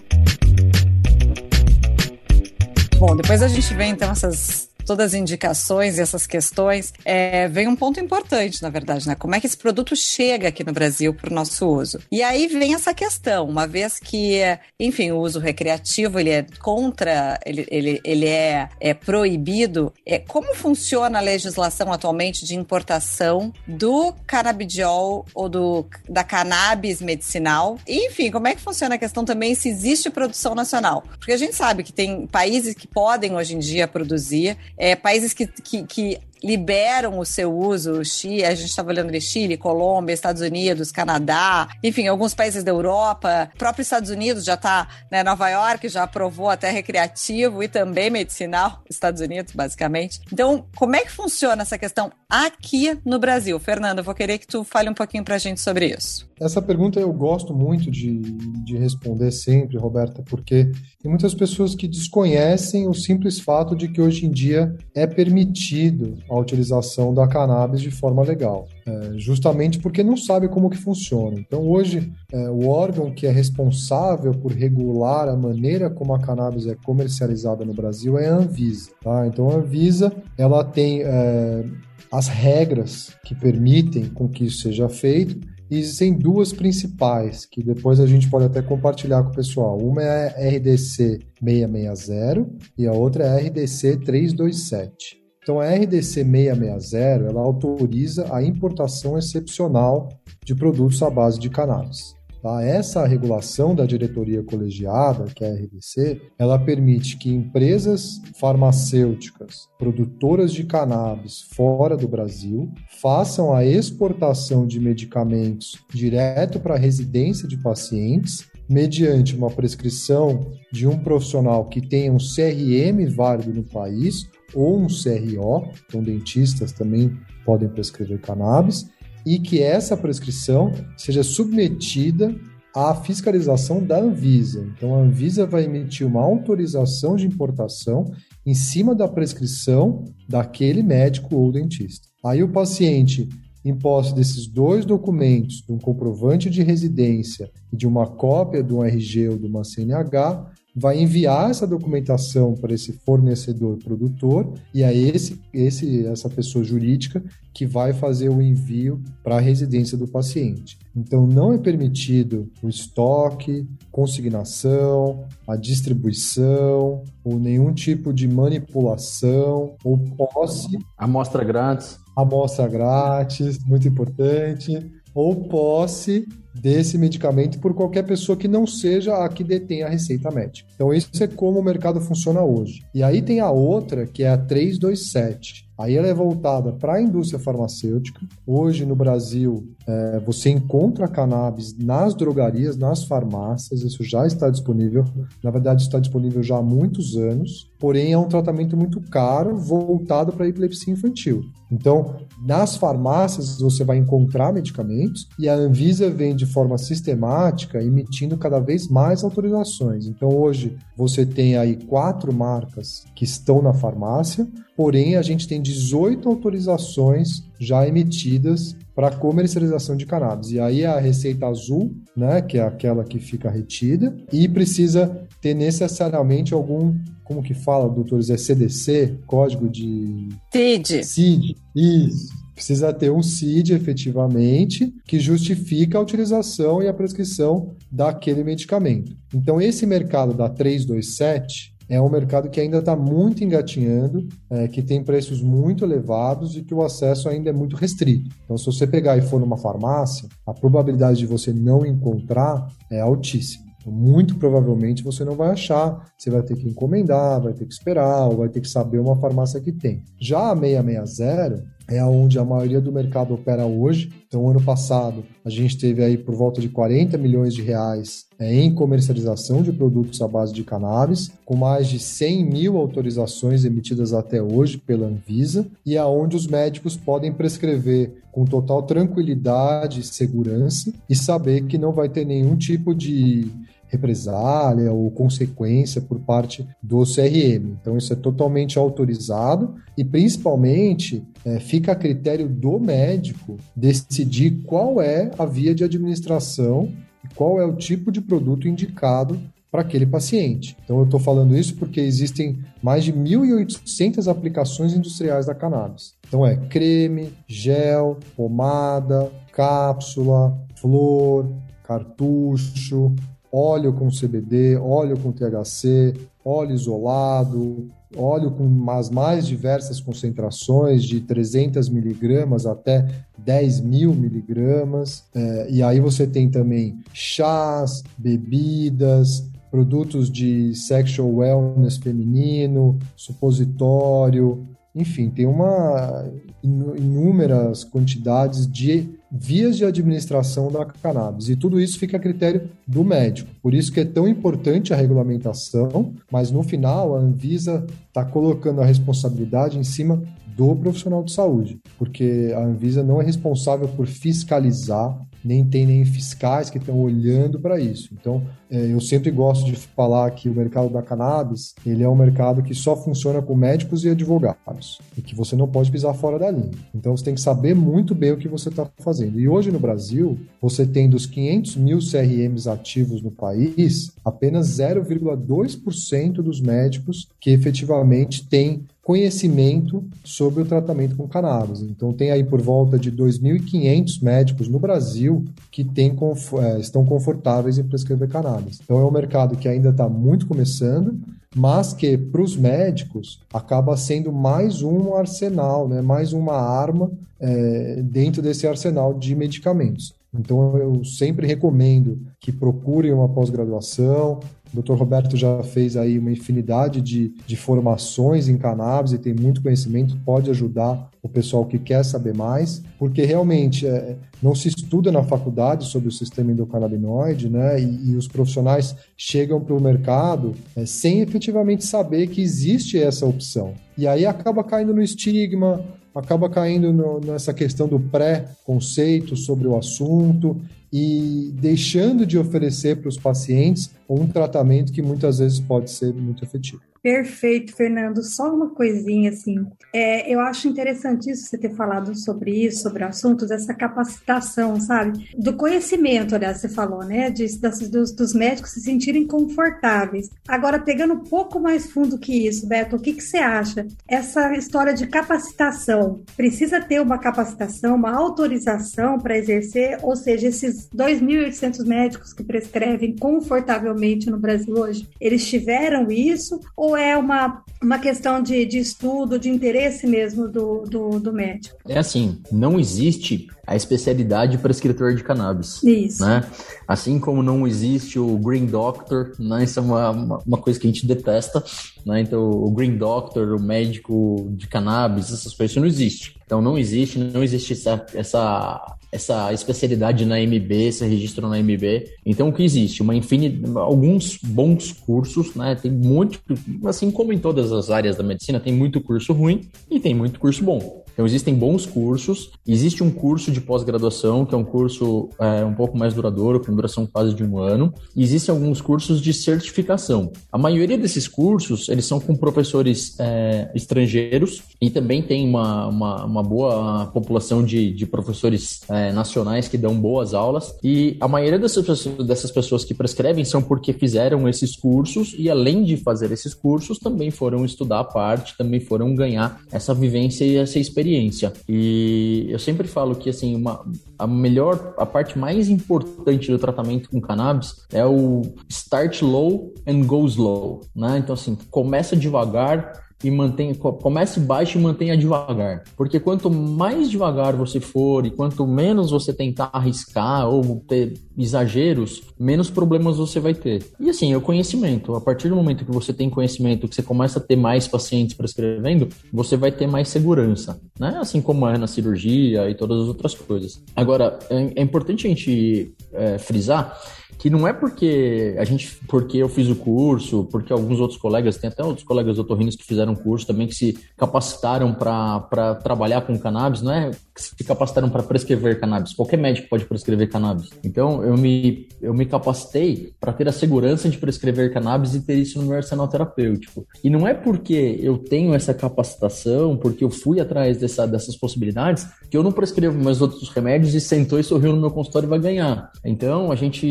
[2.98, 7.68] Bom, depois a gente vê então essas todas as indicações e essas questões, é, vem
[7.68, 9.14] um ponto importante, na verdade, né?
[9.14, 12.00] Como é que esse produto chega aqui no Brasil para o nosso uso?
[12.10, 14.40] E aí vem essa questão, uma vez que,
[14.78, 19.92] enfim, o uso recreativo ele é contra, ele, ele, ele é, é proibido.
[20.06, 27.78] É, como funciona a legislação atualmente de importação do canabidiol ou do, da cannabis medicinal?
[27.86, 31.04] E, enfim, como é que funciona a questão também se existe produção nacional?
[31.18, 35.32] Porque a gente sabe que tem países que podem hoje em dia produzir é, países
[35.32, 40.12] que, que, que liberam o seu uso, Chile, a gente estava olhando de Chile, Colômbia,
[40.12, 45.22] Estados Unidos, Canadá, enfim, alguns países da Europa, o próprio Estados Unidos já está, né,
[45.22, 50.20] Nova York já aprovou até recreativo e também medicinal, Estados Unidos, basicamente.
[50.32, 53.58] Então, como é que funciona essa questão aqui no Brasil?
[53.58, 56.30] Fernando, eu vou querer que tu fale um pouquinho para a gente sobre isso.
[56.40, 58.18] Essa pergunta eu gosto muito de,
[58.64, 64.00] de responder sempre, Roberta, porque tem muitas pessoas que desconhecem o simples fato de que
[64.00, 70.02] hoje em dia é permitido a utilização da cannabis de forma legal, é, justamente porque
[70.02, 71.38] não sabe como que funciona.
[71.38, 76.66] Então hoje é, o órgão que é responsável por regular a maneira como a cannabis
[76.66, 78.90] é comercializada no Brasil é a Anvisa.
[79.02, 79.26] Tá?
[79.26, 81.64] Então a Anvisa ela tem é,
[82.10, 85.38] as regras que permitem com que isso seja feito
[85.70, 89.78] e existem duas principais, que depois a gente pode até compartilhar com o pessoal.
[89.78, 95.21] Uma é a RDC 660 e a outra é a RDC 327.
[95.42, 100.08] Então, a RDC 660 ela autoriza a importação excepcional
[100.44, 102.14] de produtos à base de cannabis.
[102.40, 102.62] Tá?
[102.62, 110.52] Essa regulação da diretoria colegiada, que é a RDC, ela permite que empresas farmacêuticas produtoras
[110.52, 112.68] de cannabis fora do Brasil
[113.00, 120.86] façam a exportação de medicamentos direto para a residência de pacientes mediante uma prescrição de
[120.86, 127.16] um profissional que tenha um CRM válido no país ou um CRO, então dentistas também
[127.44, 128.86] podem prescrever cannabis,
[129.24, 132.34] e que essa prescrição seja submetida
[132.74, 134.66] à fiscalização da Anvisa.
[134.74, 138.12] Então, a Anvisa vai emitir uma autorização de importação
[138.44, 142.08] em cima da prescrição daquele médico ou dentista.
[142.24, 143.28] Aí o paciente,
[143.64, 148.82] em posse desses dois documentos, de um comprovante de residência e de uma cópia do
[148.82, 154.96] RG ou de uma CNH, vai enviar essa documentação para esse fornecedor produtor e é
[154.96, 160.78] esse, esse essa pessoa jurídica que vai fazer o envio para a residência do paciente.
[160.96, 169.98] Então não é permitido o estoque, consignação, a distribuição ou nenhum tipo de manipulação ou
[169.98, 170.78] posse.
[170.96, 171.98] Amostra grátis.
[172.16, 174.90] Amostra grátis, muito importante.
[175.14, 180.30] Ou posse desse medicamento por qualquer pessoa que não seja a que detém a receita
[180.30, 180.68] médica.
[180.74, 182.84] Então, isso é como o mercado funciona hoje.
[182.94, 185.72] E aí tem a outra, que é a 327.
[185.78, 188.20] Aí ela é voltada para a indústria farmacêutica.
[188.46, 195.04] Hoje no Brasil é, você encontra cannabis nas drogarias, nas farmácias, isso já está disponível.
[195.42, 200.32] Na verdade, está disponível já há muitos anos, porém é um tratamento muito caro voltado
[200.32, 201.42] para a epilepsia infantil.
[201.70, 208.36] Então, nas farmácias você vai encontrar medicamentos e a Anvisa vem de forma sistemática emitindo
[208.36, 210.06] cada vez mais autorizações.
[210.06, 215.62] Então, hoje você tem aí quatro marcas que estão na farmácia, porém a gente tem
[215.62, 220.50] 18 autorizações já emitidas para comercialização de cannabis.
[220.52, 225.54] E aí a receita azul, né, que é aquela que fica retida, e precisa ter
[225.54, 226.94] necessariamente algum,
[227.32, 231.04] como que fala, doutores, é CDC, código de CID.
[231.04, 231.56] CID.
[231.74, 232.42] Isso.
[232.54, 239.16] Precisa ter um CID efetivamente que justifica a utilização e a prescrição daquele medicamento.
[239.34, 244.82] Então, esse mercado da 327 é um mercado que ainda está muito engatinhando, é, que
[244.82, 248.30] tem preços muito elevados e que o acesso ainda é muito restrito.
[248.44, 253.00] Então, se você pegar e for numa farmácia, a probabilidade de você não encontrar é
[253.00, 253.71] altíssima.
[253.82, 257.74] Então, muito provavelmente você não vai achar, você vai ter que encomendar, vai ter que
[257.74, 260.04] esperar, ou vai ter que saber uma farmácia que tem.
[260.18, 264.12] Já a 660 é onde a maioria do mercado opera hoje.
[264.26, 268.54] Então, ano passado, a gente teve aí por volta de 40 milhões de reais é,
[268.54, 274.12] em comercialização de produtos à base de cannabis, com mais de 100 mil autorizações emitidas
[274.12, 280.04] até hoje pela Anvisa, e aonde é os médicos podem prescrever com total tranquilidade e
[280.04, 283.50] segurança e saber que não vai ter nenhum tipo de
[283.92, 287.76] represália ou consequência por parte do CRM.
[287.80, 295.00] Então, isso é totalmente autorizado e, principalmente, é, fica a critério do médico decidir qual
[295.00, 296.90] é a via de administração
[297.22, 299.38] e qual é o tipo de produto indicado
[299.70, 300.76] para aquele paciente.
[300.84, 306.14] Então, eu estou falando isso porque existem mais de 1.800 aplicações industriais da cannabis.
[306.26, 311.46] Então, é creme, gel, pomada, cápsula, flor,
[311.84, 313.14] cartucho,
[313.52, 321.20] óleo com CBD, óleo com THC, óleo isolado, óleo com as mais diversas concentrações, de
[321.20, 323.06] 300 miligramas até
[323.38, 325.24] 10 mil miligramas.
[325.34, 335.30] É, e aí você tem também chás, bebidas, produtos de sexual wellness feminino, supositório, enfim,
[335.30, 336.30] tem uma
[336.62, 343.02] inúmeras quantidades de vias de administração da cannabis e tudo isso fica a critério do
[343.02, 343.50] médico.
[343.62, 348.82] Por isso que é tão importante a regulamentação, mas no final a Anvisa está colocando
[348.82, 350.22] a responsabilidade em cima
[350.54, 356.04] do profissional de saúde, porque a Anvisa não é responsável por fiscalizar nem tem nem
[356.04, 358.10] fiscais que estão olhando para isso.
[358.12, 362.14] Então, é, eu sempre gosto de falar que o mercado da cannabis ele é um
[362.14, 366.38] mercado que só funciona com médicos e advogados e que você não pode pisar fora
[366.38, 366.70] da linha.
[366.94, 369.38] Então, você tem que saber muito bem o que você está fazendo.
[369.38, 376.34] E hoje no Brasil, você tem dos 500 mil CRMs ativos no país, apenas 0,2%
[376.34, 381.82] dos médicos que efetivamente têm conhecimento sobre o tratamento com cannabis.
[381.82, 386.16] Então, tem aí por volta de 2.500 médicos no Brasil que tem,
[386.60, 388.80] é, estão confortáveis em prescrever cannabis.
[388.82, 391.18] Então, é um mercado que ainda está muito começando,
[391.54, 396.00] mas que para os médicos acaba sendo mais um arsenal, né?
[396.00, 397.10] mais uma arma
[397.40, 400.14] é, dentro desse arsenal de medicamentos.
[400.32, 404.40] Então, eu sempre recomendo que procurem uma pós-graduação,
[404.74, 404.94] o Dr.
[404.94, 410.16] Roberto já fez aí uma infinidade de, de formações em cannabis e tem muito conhecimento,
[410.24, 415.22] pode ajudar o pessoal que quer saber mais, porque realmente é, não se estuda na
[415.22, 417.80] faculdade sobre o sistema endocannabinoide, né?
[417.80, 423.26] E, e os profissionais chegam para o mercado é, sem efetivamente saber que existe essa
[423.26, 423.74] opção.
[423.96, 429.76] E aí acaba caindo no estigma, acaba caindo no, nessa questão do pré-conceito sobre o
[429.76, 430.60] assunto
[430.92, 436.44] e deixando de oferecer para os pacientes um tratamento que muitas vezes pode ser muito
[436.44, 436.82] efetivo.
[437.02, 438.22] Perfeito, Fernando.
[438.22, 439.66] Só uma coisinha assim.
[439.92, 445.28] É, eu acho interessantíssimo você ter falado sobre isso, sobre o assunto dessa capacitação, sabe?
[445.36, 447.28] Do conhecimento, aliás, você falou, né?
[447.28, 450.30] De, dos, dos, médicos se sentirem confortáveis.
[450.46, 453.84] Agora, pegando um pouco mais fundo que isso, Beto, o que, que você acha?
[454.06, 460.81] Essa história de capacitação precisa ter uma capacitação, uma autorização para exercer, ou seja, esses
[460.94, 467.62] 2.800 médicos que prescrevem confortavelmente no Brasil hoje, eles tiveram isso ou ou é uma,
[467.82, 471.76] uma questão de, de estudo, de interesse mesmo do, do, do médico?
[471.88, 475.82] É assim, não existe a especialidade prescritor de cannabis.
[475.82, 476.22] Isso.
[476.22, 476.44] Né?
[476.86, 479.64] Assim como não existe o Green Doctor, né?
[479.64, 481.64] isso é uma, uma, uma, coisa que a gente detesta.
[482.04, 482.20] Né?
[482.20, 486.38] Então, o Green Doctor, o médico de cannabis, essas coisas, isso não existe.
[486.44, 492.08] Então, não existe, não existe essa, essa, essa especialidade na MB, esse registro na MB.
[492.24, 493.02] Então, o que existe?
[493.02, 495.74] Uma infinidade, alguns bons cursos, né?
[495.74, 496.40] Tem muito,
[496.86, 500.40] assim como em todas as áreas da medicina, tem muito curso ruim e tem muito
[500.40, 501.01] curso bom.
[501.12, 502.50] Então, existem bons cursos.
[502.66, 506.74] Existe um curso de pós-graduação, que é um curso é, um pouco mais duradouro, com
[506.74, 507.92] duração quase de um ano.
[508.16, 510.32] E existem alguns cursos de certificação.
[510.50, 516.24] A maioria desses cursos, eles são com professores é, estrangeiros e também tem uma, uma,
[516.24, 520.74] uma boa população de, de professores é, nacionais que dão boas aulas.
[520.82, 525.50] E a maioria dessas pessoas, dessas pessoas que prescrevem são porque fizeram esses cursos e,
[525.50, 530.44] além de fazer esses cursos, também foram estudar a parte, também foram ganhar essa vivência
[530.44, 531.52] e essa experiência experiência.
[531.68, 533.84] E eu sempre falo que assim, uma,
[534.18, 540.02] a melhor, a parte mais importante do tratamento com cannabis é o start low and
[540.04, 541.18] go slow, né?
[541.18, 545.84] Então assim, começa devagar e mantenha, comece baixo e mantenha devagar.
[545.96, 552.22] Porque quanto mais devagar você for e quanto menos você tentar arriscar ou ter exageros,
[552.38, 553.84] menos problemas você vai ter.
[553.98, 555.14] E assim, é o conhecimento.
[555.14, 558.34] A partir do momento que você tem conhecimento, que você começa a ter mais pacientes
[558.36, 561.18] prescrevendo, você vai ter mais segurança, né?
[561.20, 563.82] Assim como é na cirurgia e todas as outras coisas.
[563.96, 566.98] Agora, é, é importante a gente é, frisar
[567.42, 571.56] que não é porque a gente, porque eu fiz o curso, porque alguns outros colegas,
[571.56, 576.38] tem até outros colegas otorrinos que fizeram curso também, que se capacitaram para trabalhar com
[576.38, 579.12] cannabis, não é que se capacitaram para prescrever cannabis.
[579.12, 580.70] Qualquer médico pode prescrever cannabis.
[580.84, 585.34] Então, eu me, eu me capacitei para ter a segurança de prescrever cannabis e ter
[585.34, 586.86] isso no meu arsenal terapêutico.
[587.02, 592.06] E não é porque eu tenho essa capacitação, porque eu fui atrás dessa, dessas possibilidades,
[592.30, 595.30] que eu não prescrevo meus outros remédios e sentou e sorriu no meu consultório e
[595.30, 595.90] vai ganhar.
[596.04, 596.86] Então, a gente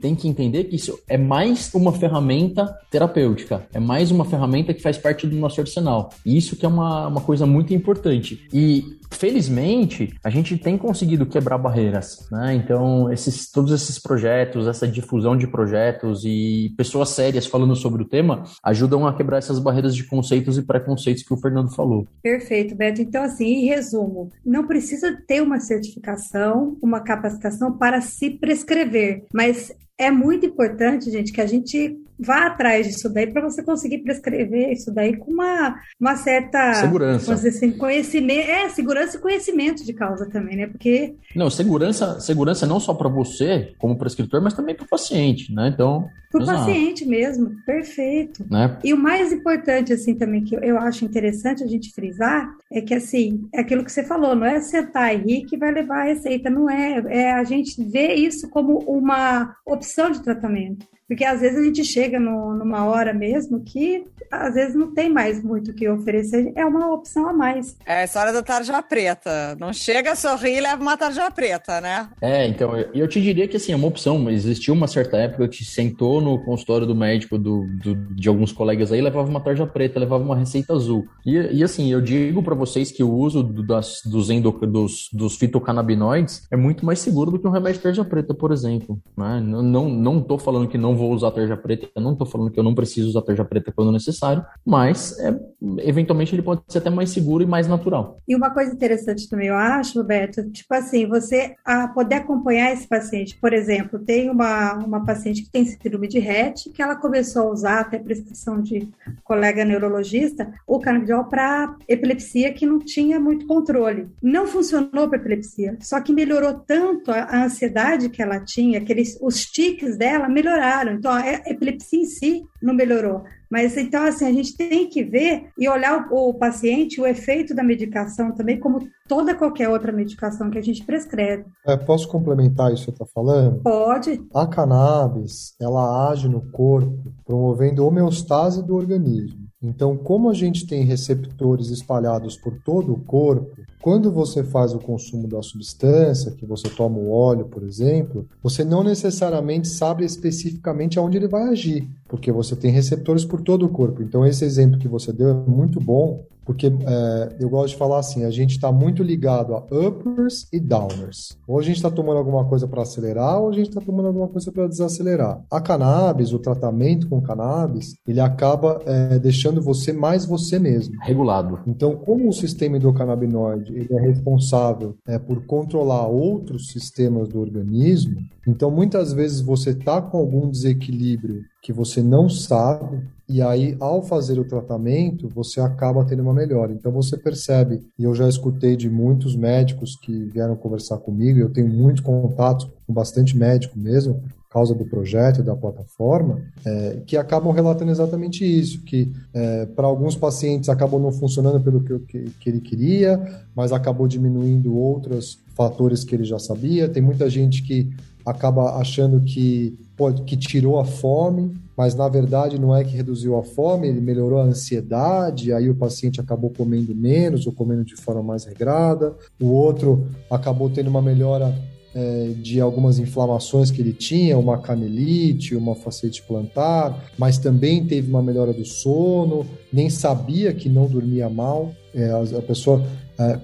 [0.00, 4.82] tem que entender que isso é mais uma ferramenta terapêutica, é mais uma ferramenta que
[4.82, 6.10] faz parte do nosso arsenal.
[6.24, 8.46] E isso que é uma, uma coisa muito importante.
[8.52, 12.54] E felizmente, a gente tem conseguido quebrar barreiras, né?
[12.54, 18.08] Então, esses, todos esses projetos, essa difusão de projetos e pessoas sérias falando sobre o
[18.08, 22.06] tema ajudam a quebrar essas barreiras de conceitos e preconceitos que o Fernando falou.
[22.22, 23.02] Perfeito, Beto.
[23.02, 29.59] Então, assim, em resumo, não precisa ter uma certificação, uma capacitação para se prescrever, mas
[29.60, 33.98] is é muito importante, gente, que a gente vá atrás disso daí para você conseguir
[33.98, 37.34] prescrever isso daí com uma, uma certa segurança.
[37.34, 40.66] Assim, conhecimento, é, segurança e conhecimento de causa também, né?
[40.66, 45.52] Porque Não, segurança, segurança não só para você como prescritor, mas também para o paciente,
[45.54, 45.70] né?
[45.72, 48.46] Então, para o paciente mesmo, perfeito.
[48.48, 48.78] Né?
[48.84, 52.94] E o mais importante, assim, também, que eu acho interessante a gente frisar, é que,
[52.94, 56.04] assim, é aquilo que você falou, não é sentar e rir que vai levar a
[56.04, 57.02] receita, não é.
[57.08, 60.86] É a gente ver isso como uma opção de tratamento.
[61.10, 65.12] Porque às vezes a gente chega no, numa hora mesmo que às vezes não tem
[65.12, 67.76] mais muito o que oferecer, é uma opção a mais.
[67.84, 69.56] É a história da tarja preta.
[69.58, 72.08] Não chega a sorrir e leva uma tarja preta, né?
[72.20, 74.30] É, então, eu, eu te diria que assim, é uma opção.
[74.30, 78.92] Existiu uma certa época que sentou no consultório do médico do, do, de alguns colegas
[78.92, 81.08] aí, levava uma tarja preta, levava uma receita azul.
[81.26, 85.08] E, e assim, eu digo para vocês que o uso do, das, dos, endo, dos,
[85.12, 88.96] dos fitocannabinoides é muito mais seguro do que um remédio tarja preta, por exemplo.
[89.18, 89.40] Né?
[89.44, 92.50] Não, não, não tô falando que não vou usar tarja preta, eu não tô falando
[92.50, 95.34] que eu não preciso usar tarja preta quando necessário, mas é,
[95.78, 98.18] eventualmente ele pode ser até mais seguro e mais natural.
[98.28, 102.86] E uma coisa interessante também, eu acho, Roberto, tipo assim, você a poder acompanhar esse
[102.86, 103.38] paciente.
[103.40, 107.50] Por exemplo, tem uma, uma paciente que tem síndrome de RET, que ela começou a
[107.50, 108.88] usar, até prescrição de
[109.24, 114.08] colega neurologista, o canabidiol para epilepsia que não tinha muito controle.
[114.22, 119.18] Não funcionou para epilepsia, só que melhorou tanto a, a ansiedade que ela tinha, aqueles,
[119.22, 120.98] os tiques dela melhoraram melhoraram.
[120.98, 123.22] Então, a epilepsia em si não melhorou.
[123.50, 127.54] Mas então, assim, a gente tem que ver e olhar o, o, paciente, o efeito
[127.54, 131.44] da medicação também, como toda qualquer outra medicação que a gente prescreve.
[131.66, 133.60] É, posso complementar isso que você está falando?
[133.62, 134.22] Pode.
[134.34, 139.39] A cannabis, ela age no corpo promovendo homeostase do organismo.
[139.62, 144.78] Então, como a gente tem receptores espalhados por todo o corpo, quando você faz o
[144.78, 150.98] consumo da substância, que você toma o óleo, por exemplo, você não necessariamente sabe especificamente
[150.98, 154.02] aonde ele vai agir, porque você tem receptores por todo o corpo.
[154.02, 158.00] Então, esse exemplo que você deu é muito bom, porque é, eu gosto de falar
[158.00, 161.38] assim, a gente está muito ligado a uppers e downers.
[161.46, 164.26] Ou a gente está tomando alguma coisa para acelerar, ou a gente está tomando alguma
[164.26, 165.40] coisa para desacelerar.
[165.48, 170.96] A cannabis, o tratamento com cannabis, ele acaba é, deixando você mais você mesmo.
[171.02, 171.60] Regulado.
[171.64, 178.16] Então, como o sistema endocannabinoide ele é responsável é, por controlar outros sistemas do organismo,
[178.44, 184.02] então muitas vezes você está com algum desequilíbrio que você não sabe, e aí, ao
[184.02, 186.72] fazer o tratamento, você acaba tendo uma melhora.
[186.72, 191.50] Então, você percebe, e eu já escutei de muitos médicos que vieram conversar comigo, eu
[191.50, 197.16] tenho muito contato com bastante médico mesmo, por causa do projeto da plataforma, é, que
[197.16, 202.30] acabam relatando exatamente isso, que é, para alguns pacientes acabou não funcionando pelo que, que,
[202.40, 206.88] que ele queria, mas acabou diminuindo outros fatores que ele já sabia.
[206.88, 207.90] Tem muita gente que
[208.26, 213.36] acaba achando que, pode, que tirou a fome, mas na verdade não é que reduziu
[213.36, 217.96] a fome, ele melhorou a ansiedade, aí o paciente acabou comendo menos ou comendo de
[217.96, 221.54] forma mais regrada, o outro acabou tendo uma melhora
[221.94, 228.08] é, de algumas inflamações que ele tinha, uma canelite, uma facete plantar, mas também teve
[228.08, 231.74] uma melhora do sono, nem sabia que não dormia mal.
[231.92, 232.82] É, a, a, pessoa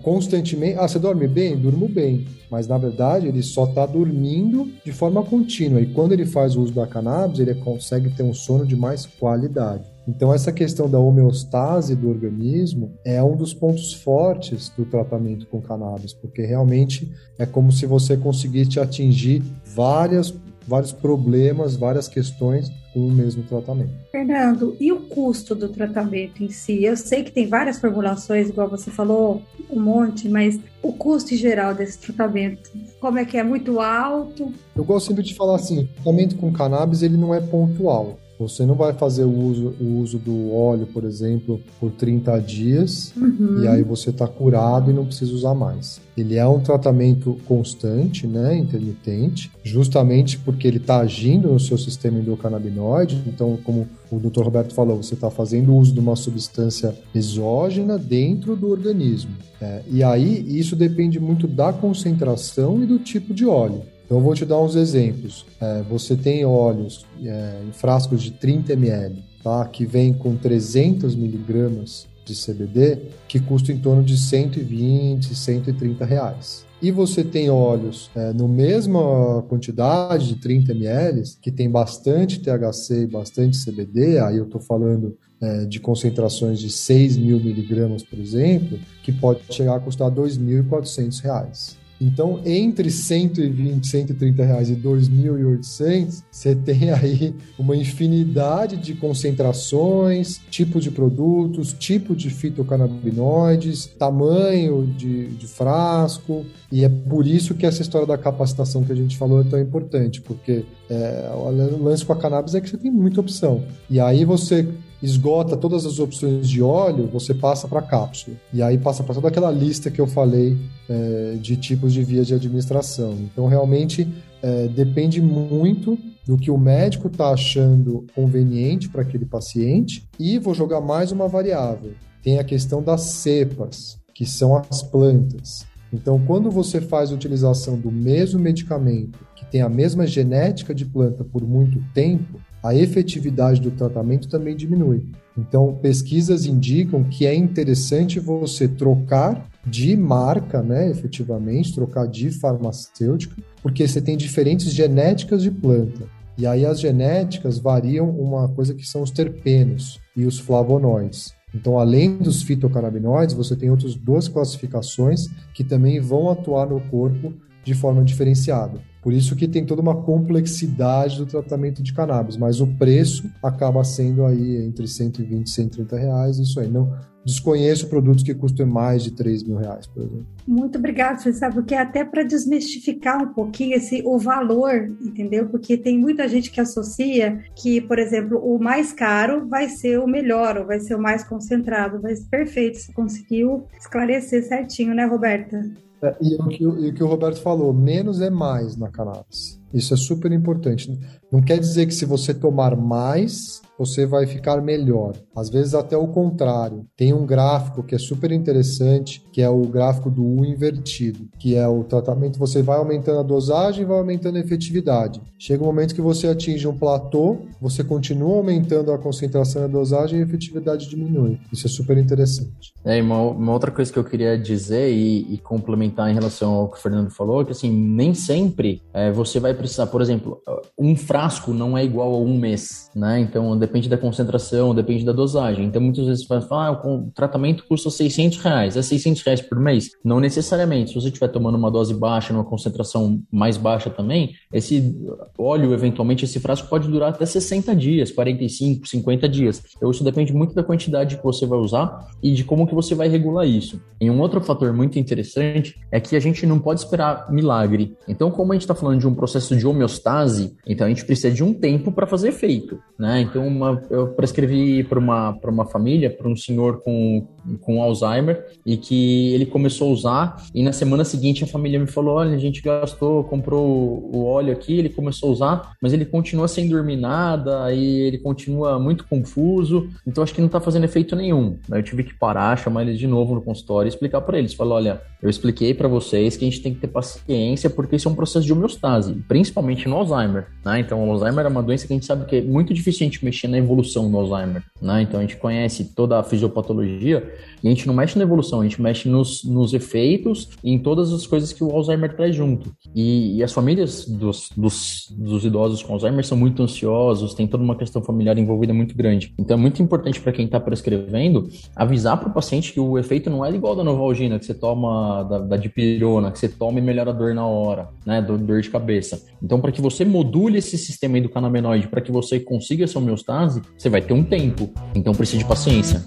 [0.03, 0.79] constantemente.
[0.79, 1.57] Ah, você dorme bem?
[1.57, 2.27] Durmo bem.
[2.51, 5.81] Mas na verdade ele só está dormindo de forma contínua.
[5.81, 9.05] E quando ele faz o uso da cannabis, ele consegue ter um sono de mais
[9.07, 9.85] qualidade.
[10.09, 15.61] Então, essa questão da homeostase do organismo é um dos pontos fortes do tratamento com
[15.61, 19.43] cannabis, porque realmente é como se você conseguisse atingir
[19.75, 20.33] várias
[20.67, 23.91] vários problemas, várias questões o mesmo tratamento.
[24.11, 26.83] Fernando, e o custo do tratamento em si?
[26.83, 31.37] Eu sei que tem várias formulações, igual você falou, um monte, mas o custo em
[31.37, 33.43] geral desse tratamento, como é que é?
[33.43, 34.51] Muito alto?
[34.75, 38.19] Eu gosto sempre de falar assim, o tratamento com cannabis ele não é pontual.
[38.39, 43.13] Você não vai fazer o uso, o uso do óleo, por exemplo, por 30 dias
[43.17, 43.63] uhum.
[43.63, 46.01] e aí você está curado e não precisa usar mais.
[46.17, 52.19] Ele é um tratamento constante, né, intermitente, justamente porque ele está agindo no seu sistema
[52.19, 53.23] endocannabinoide.
[53.27, 54.43] Então, como o Dr.
[54.43, 59.33] Roberto falou, você está fazendo uso de uma substância exógena dentro do organismo.
[59.61, 63.83] É, e aí isso depende muito da concentração e do tipo de óleo.
[64.07, 65.45] Então, eu vou te dar uns exemplos.
[65.61, 69.65] É, você tem óleos é, em frascos de 30 ml, tá?
[69.67, 72.99] que vem com 300 miligramas de CBD,
[73.29, 76.65] que custa em torno de 120, 130 reais.
[76.81, 83.03] E você tem óleos é, no mesma quantidade de 30 ml, que tem bastante THC
[83.03, 88.19] e bastante CBD, aí eu estou falando é, de concentrações de 6 mil miligramas, por
[88.19, 91.86] exemplo, que pode chegar a custar R$ 2.400.
[92.01, 100.81] Então, entre 120, 130 reais e 2.800, você tem aí uma infinidade de concentrações, tipo
[100.81, 107.83] de produtos, tipo de fitocannabinoides, tamanho de, de frasco, e é por isso que essa
[107.83, 112.13] história da capacitação que a gente falou é tão importante, porque é, o lance com
[112.13, 113.65] a cannabis é que você tem muita opção.
[113.89, 114.67] E aí você
[115.03, 118.37] esgota todas as opções de óleo, você passa para cápsula.
[118.53, 120.57] E aí passa para toda aquela lista que eu falei
[120.89, 123.13] é, de tipos de vias de administração.
[123.13, 124.09] Então, realmente,
[124.43, 130.09] é, depende muito do que o médico está achando conveniente para aquele paciente.
[130.19, 131.93] E vou jogar mais uma variável:
[132.23, 135.67] tem a questão das cepas, que são as plantas.
[135.93, 140.85] Então, quando você faz a utilização do mesmo medicamento, que tem a mesma genética de
[140.85, 145.05] planta por muito tempo, a efetividade do tratamento também diminui.
[145.37, 153.37] Então, pesquisas indicam que é interessante você trocar de marca, né, efetivamente, trocar de farmacêutica,
[153.63, 156.07] porque você tem diferentes genéticas de planta.
[156.39, 161.35] E aí as genéticas variam uma coisa que são os terpenos e os flavonoides.
[161.55, 167.33] Então, além dos fitocannabinoides, você tem outras duas classificações que também vão atuar no corpo
[167.65, 168.81] de forma diferenciada.
[169.07, 173.85] Por isso que tem toda uma complexidade do tratamento de cannabis, mas o preço acaba
[173.85, 176.67] sendo aí entre 120 e 130 reais, isso aí.
[176.67, 176.93] Não,
[177.25, 180.27] desconheço produtos que custem mais de 3 mil reais, por exemplo.
[180.45, 185.49] Muito obrigada, você sabe, porque até para desmistificar um pouquinho esse, o valor, entendeu?
[185.51, 190.09] Porque tem muita gente que associa que, por exemplo, o mais caro vai ser o
[190.09, 195.86] melhor, ou vai ser o mais concentrado, mas perfeito, você conseguiu esclarecer certinho, né, Roberta?
[196.03, 199.56] É, e, o que, o que o Roberto falou, menos é mais na cannabis.
[199.73, 200.99] Isso é super importante.
[201.31, 205.15] Não quer dizer que se você tomar mais, você vai ficar melhor.
[205.35, 206.87] Às vezes até o contrário.
[206.97, 211.55] Tem um gráfico que é super interessante, que é o gráfico do U invertido, que
[211.55, 215.21] é o tratamento, você vai aumentando a dosagem e vai aumentando a efetividade.
[215.39, 219.69] Chega um momento que você atinge um platô, você continua aumentando a concentração e a
[219.69, 221.39] dosagem e a efetividade diminui.
[221.53, 222.73] Isso é super interessante.
[222.85, 226.69] É, uma, uma outra coisa que eu queria dizer e, e, complementar em relação ao
[226.71, 230.41] que o Fernando falou, é que assim, nem sempre é, você vai precisar, por exemplo,
[230.79, 233.21] um frasco não é igual a um mês, né?
[233.21, 235.67] Então, depende da concentração, depende da dosagem.
[235.67, 239.59] Então, muitas vezes você fala, ah, o tratamento custa 600 reais, é 600 reais por
[239.59, 239.91] mês?
[240.05, 240.91] Não necessariamente.
[240.91, 244.95] Se você estiver tomando uma dose baixa, numa concentração mais baixa também, esse
[245.39, 249.63] óleo, eventualmente, esse frasco pode durar até 60 dias, 45, 50 dias.
[249.77, 252.95] Então, isso depende muito da quantidade que você vai usar e de como que você
[252.95, 253.81] vai regular isso.
[254.01, 257.97] E um outro fator muito interessante é que a gente não pode esperar milagre.
[258.09, 261.31] Então, como a gente está falando de um processo de homeostase, então a gente precisa
[261.31, 263.21] de um tempo para fazer efeito, né?
[263.21, 267.27] Então, uma, eu prescrevi para uma, uma família, para um senhor com,
[267.61, 271.87] com Alzheimer, e que ele começou a usar, e na semana seguinte a família me
[271.87, 276.05] falou: olha, a gente gastou, comprou o óleo aqui, ele começou a usar, mas ele
[276.05, 280.85] continua sem dormir nada, e ele continua muito confuso, então acho que não está fazendo
[280.85, 281.59] efeito nenhum.
[281.71, 284.55] Eu tive que parar, chamar eles de novo no consultório e explicar para eles.
[284.55, 288.09] Falar: olha, eu expliquei para vocês que a gente tem que ter paciência, porque isso
[288.09, 290.81] é um processo de homeostase, principalmente no Alzheimer, né?
[290.81, 293.11] Então, o Alzheimer é uma doença que a gente sabe que é muito difícil a
[293.11, 295.03] gente mexer na evolução do Alzheimer, né?
[295.03, 297.23] Então, a gente conhece toda a fisiopatologia
[297.63, 300.79] e a gente não mexe na evolução, a gente mexe nos, nos efeitos e em
[300.79, 302.75] todas as coisas que o Alzheimer traz junto.
[302.95, 307.63] E, e as famílias dos, dos, dos, idosos com Alzheimer são muito ansiosos, tem toda
[307.63, 309.35] uma questão familiar envolvida muito grande.
[309.39, 313.29] Então, é muito importante para quem está prescrevendo avisar para o paciente que o efeito
[313.29, 316.83] não é igual da Novalgina, que você toma da, da dipirona, que você toma e
[316.83, 318.23] melhora a dor na hora, né?
[318.23, 319.26] Dor de cabeça.
[319.43, 323.89] Então, para que você module esse sistema endocannabinoide, para que você consiga essa homeostase, você
[323.89, 324.71] vai ter um tempo.
[324.95, 326.05] Então, precisa de paciência.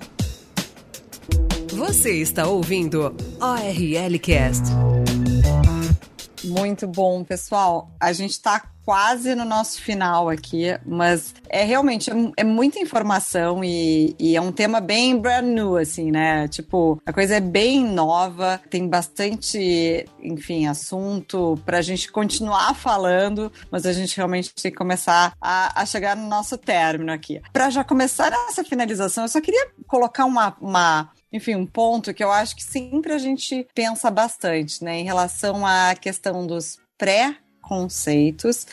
[1.71, 4.63] Você está ouvindo ORL Cast.
[6.43, 7.91] Muito bom, pessoal.
[7.99, 13.63] A gente está quase no nosso final aqui, mas é realmente é, é muita informação
[13.63, 16.47] e, e, é um tema bem brand new, assim, né?
[16.47, 23.85] Tipo, a coisa é bem nova, tem bastante, enfim, assunto pra gente continuar falando, mas
[23.85, 27.39] a gente realmente tem que começar a, a chegar no nosso término aqui.
[27.53, 32.23] Para já começar essa finalização, eu só queria colocar uma, uma enfim, um ponto que
[32.23, 38.65] eu acho que sempre a gente pensa bastante, né, em relação à questão dos pré-conceitos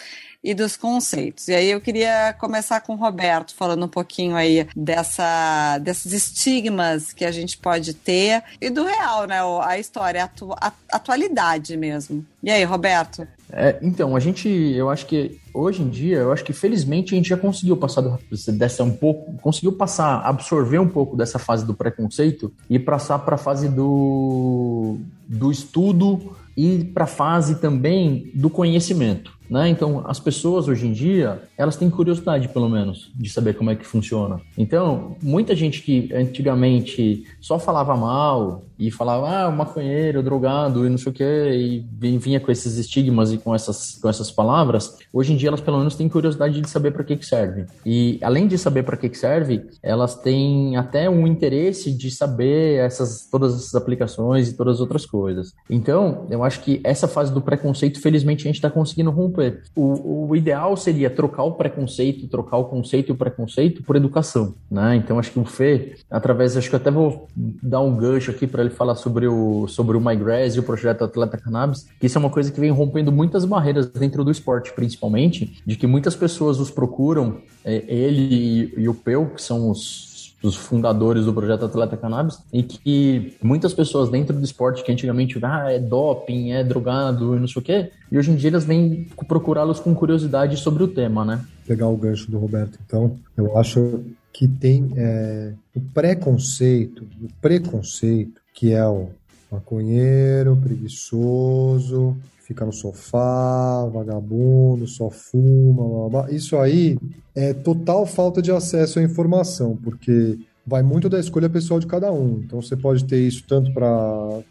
[0.43, 1.49] e dos conceitos.
[1.49, 7.13] E aí eu queria começar com o Roberto, falando um pouquinho aí dessa, desses estigmas
[7.13, 9.39] que a gente pode ter e do real, né?
[9.65, 12.25] A história, a, atu, a atualidade mesmo.
[12.45, 13.27] E aí, Roberto?
[13.53, 17.17] É, então, a gente, eu acho que hoje em dia, eu acho que felizmente a
[17.17, 18.03] gente já conseguiu passar
[18.49, 23.37] dessa um pouco, conseguiu passar, absorver um pouco dessa fase do preconceito e passar para
[23.37, 29.36] a fase do, do estudo e para a fase também do conhecimento.
[29.49, 29.69] Né?
[29.69, 33.77] Então, as pessoas hoje em dia, elas têm curiosidade, pelo menos, de saber como é
[33.77, 34.41] que funciona.
[34.57, 40.99] Então, muita gente que antigamente só falava mal e falava, ah, maconheiro, drogado e não
[40.99, 45.33] sei o que, e vinha com esses estigmas e com essas, com essas palavras, hoje
[45.33, 47.65] em dia elas pelo menos têm curiosidade de saber para que, que serve.
[47.85, 52.81] E além de saber para que, que serve, elas têm até um interesse de saber
[52.81, 55.55] essas, todas essas aplicações e todas as outras coisas.
[55.71, 59.36] Então, eu acho que essa fase do preconceito, felizmente, a gente está conseguindo romper
[59.75, 64.55] o, o ideal seria trocar o preconceito, trocar o conceito e o preconceito por educação,
[64.71, 64.97] né?
[64.97, 68.47] Então acho que o Fê, através, acho que eu até vou dar um gancho aqui
[68.47, 72.19] para ele falar sobre o sobre o MyGrass e o projeto Atleta Cannabis, que isso
[72.19, 76.15] é uma coisa que vem rompendo muitas barreiras dentro do esporte, principalmente, de que muitas
[76.15, 80.16] pessoas os procuram, é, ele e, e o Peu, que são os
[80.47, 85.37] dos fundadores do projeto Atleta Cannabis, em que muitas pessoas dentro do esporte que antigamente
[85.43, 88.65] ah, é doping, é drogado e não sei o quê, e hoje em dia eles
[88.65, 91.45] vêm procurá-los com curiosidade sobre o tema, né?
[91.67, 98.41] Pegar o gancho do Roberto, então, eu acho que tem é, o preconceito, o preconceito,
[98.55, 99.09] que é o
[99.51, 102.17] maconheiro, preguiçoso,
[102.47, 106.31] fica no sofá, vagabundo, só fuma, blá, blá, blá.
[106.31, 106.97] isso aí
[107.35, 112.13] é total falta de acesso à informação, porque vai muito da escolha pessoal de cada
[112.13, 112.41] um.
[112.45, 113.89] Então você pode ter isso tanto para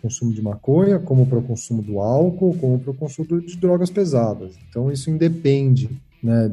[0.01, 3.89] consumo de maconha, como para o consumo do álcool, como para o consumo de drogas
[3.89, 4.55] pesadas.
[4.69, 5.89] Então isso independe.
[6.23, 6.49] Né,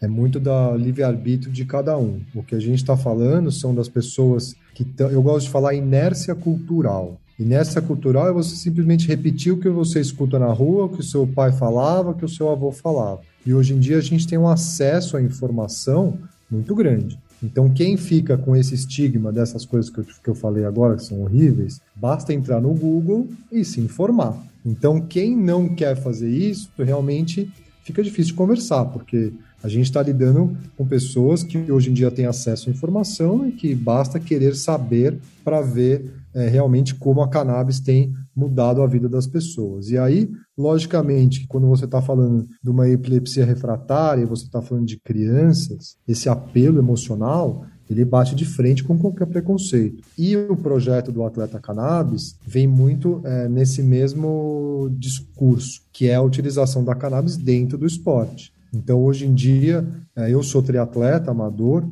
[0.00, 2.20] é muito da livre-arbítrio de cada um.
[2.34, 4.84] O que a gente está falando são das pessoas que.
[4.98, 7.20] Eu gosto de falar inércia cultural.
[7.42, 11.04] Inércia cultural é você simplesmente repetir o que você escuta na rua, o que o
[11.04, 13.20] seu pai falava, o que o seu avô falava.
[13.44, 16.18] E hoje em dia a gente tem um acesso à informação
[16.50, 17.18] muito grande.
[17.42, 21.04] Então, quem fica com esse estigma dessas coisas que eu, que eu falei agora, que
[21.04, 24.40] são horríveis, basta entrar no Google e se informar.
[24.64, 27.50] Então, quem não quer fazer isso, realmente
[27.82, 32.10] fica difícil de conversar, porque a gente está lidando com pessoas que hoje em dia
[32.10, 37.28] têm acesso à informação e que basta querer saber para ver é, realmente como a
[37.28, 39.90] cannabis tem mudado a vida das pessoas.
[39.90, 44.98] E aí, logicamente, quando você está falando de uma epilepsia refratária, você está falando de
[44.98, 50.02] crianças, esse apelo emocional ele bate de frente com qualquer preconceito.
[50.16, 56.22] E o projeto do Atleta Cannabis vem muito é, nesse mesmo discurso, que é a
[56.22, 58.52] utilização da cannabis dentro do esporte.
[58.74, 61.84] Então, hoje em dia, é, eu sou triatleta amador,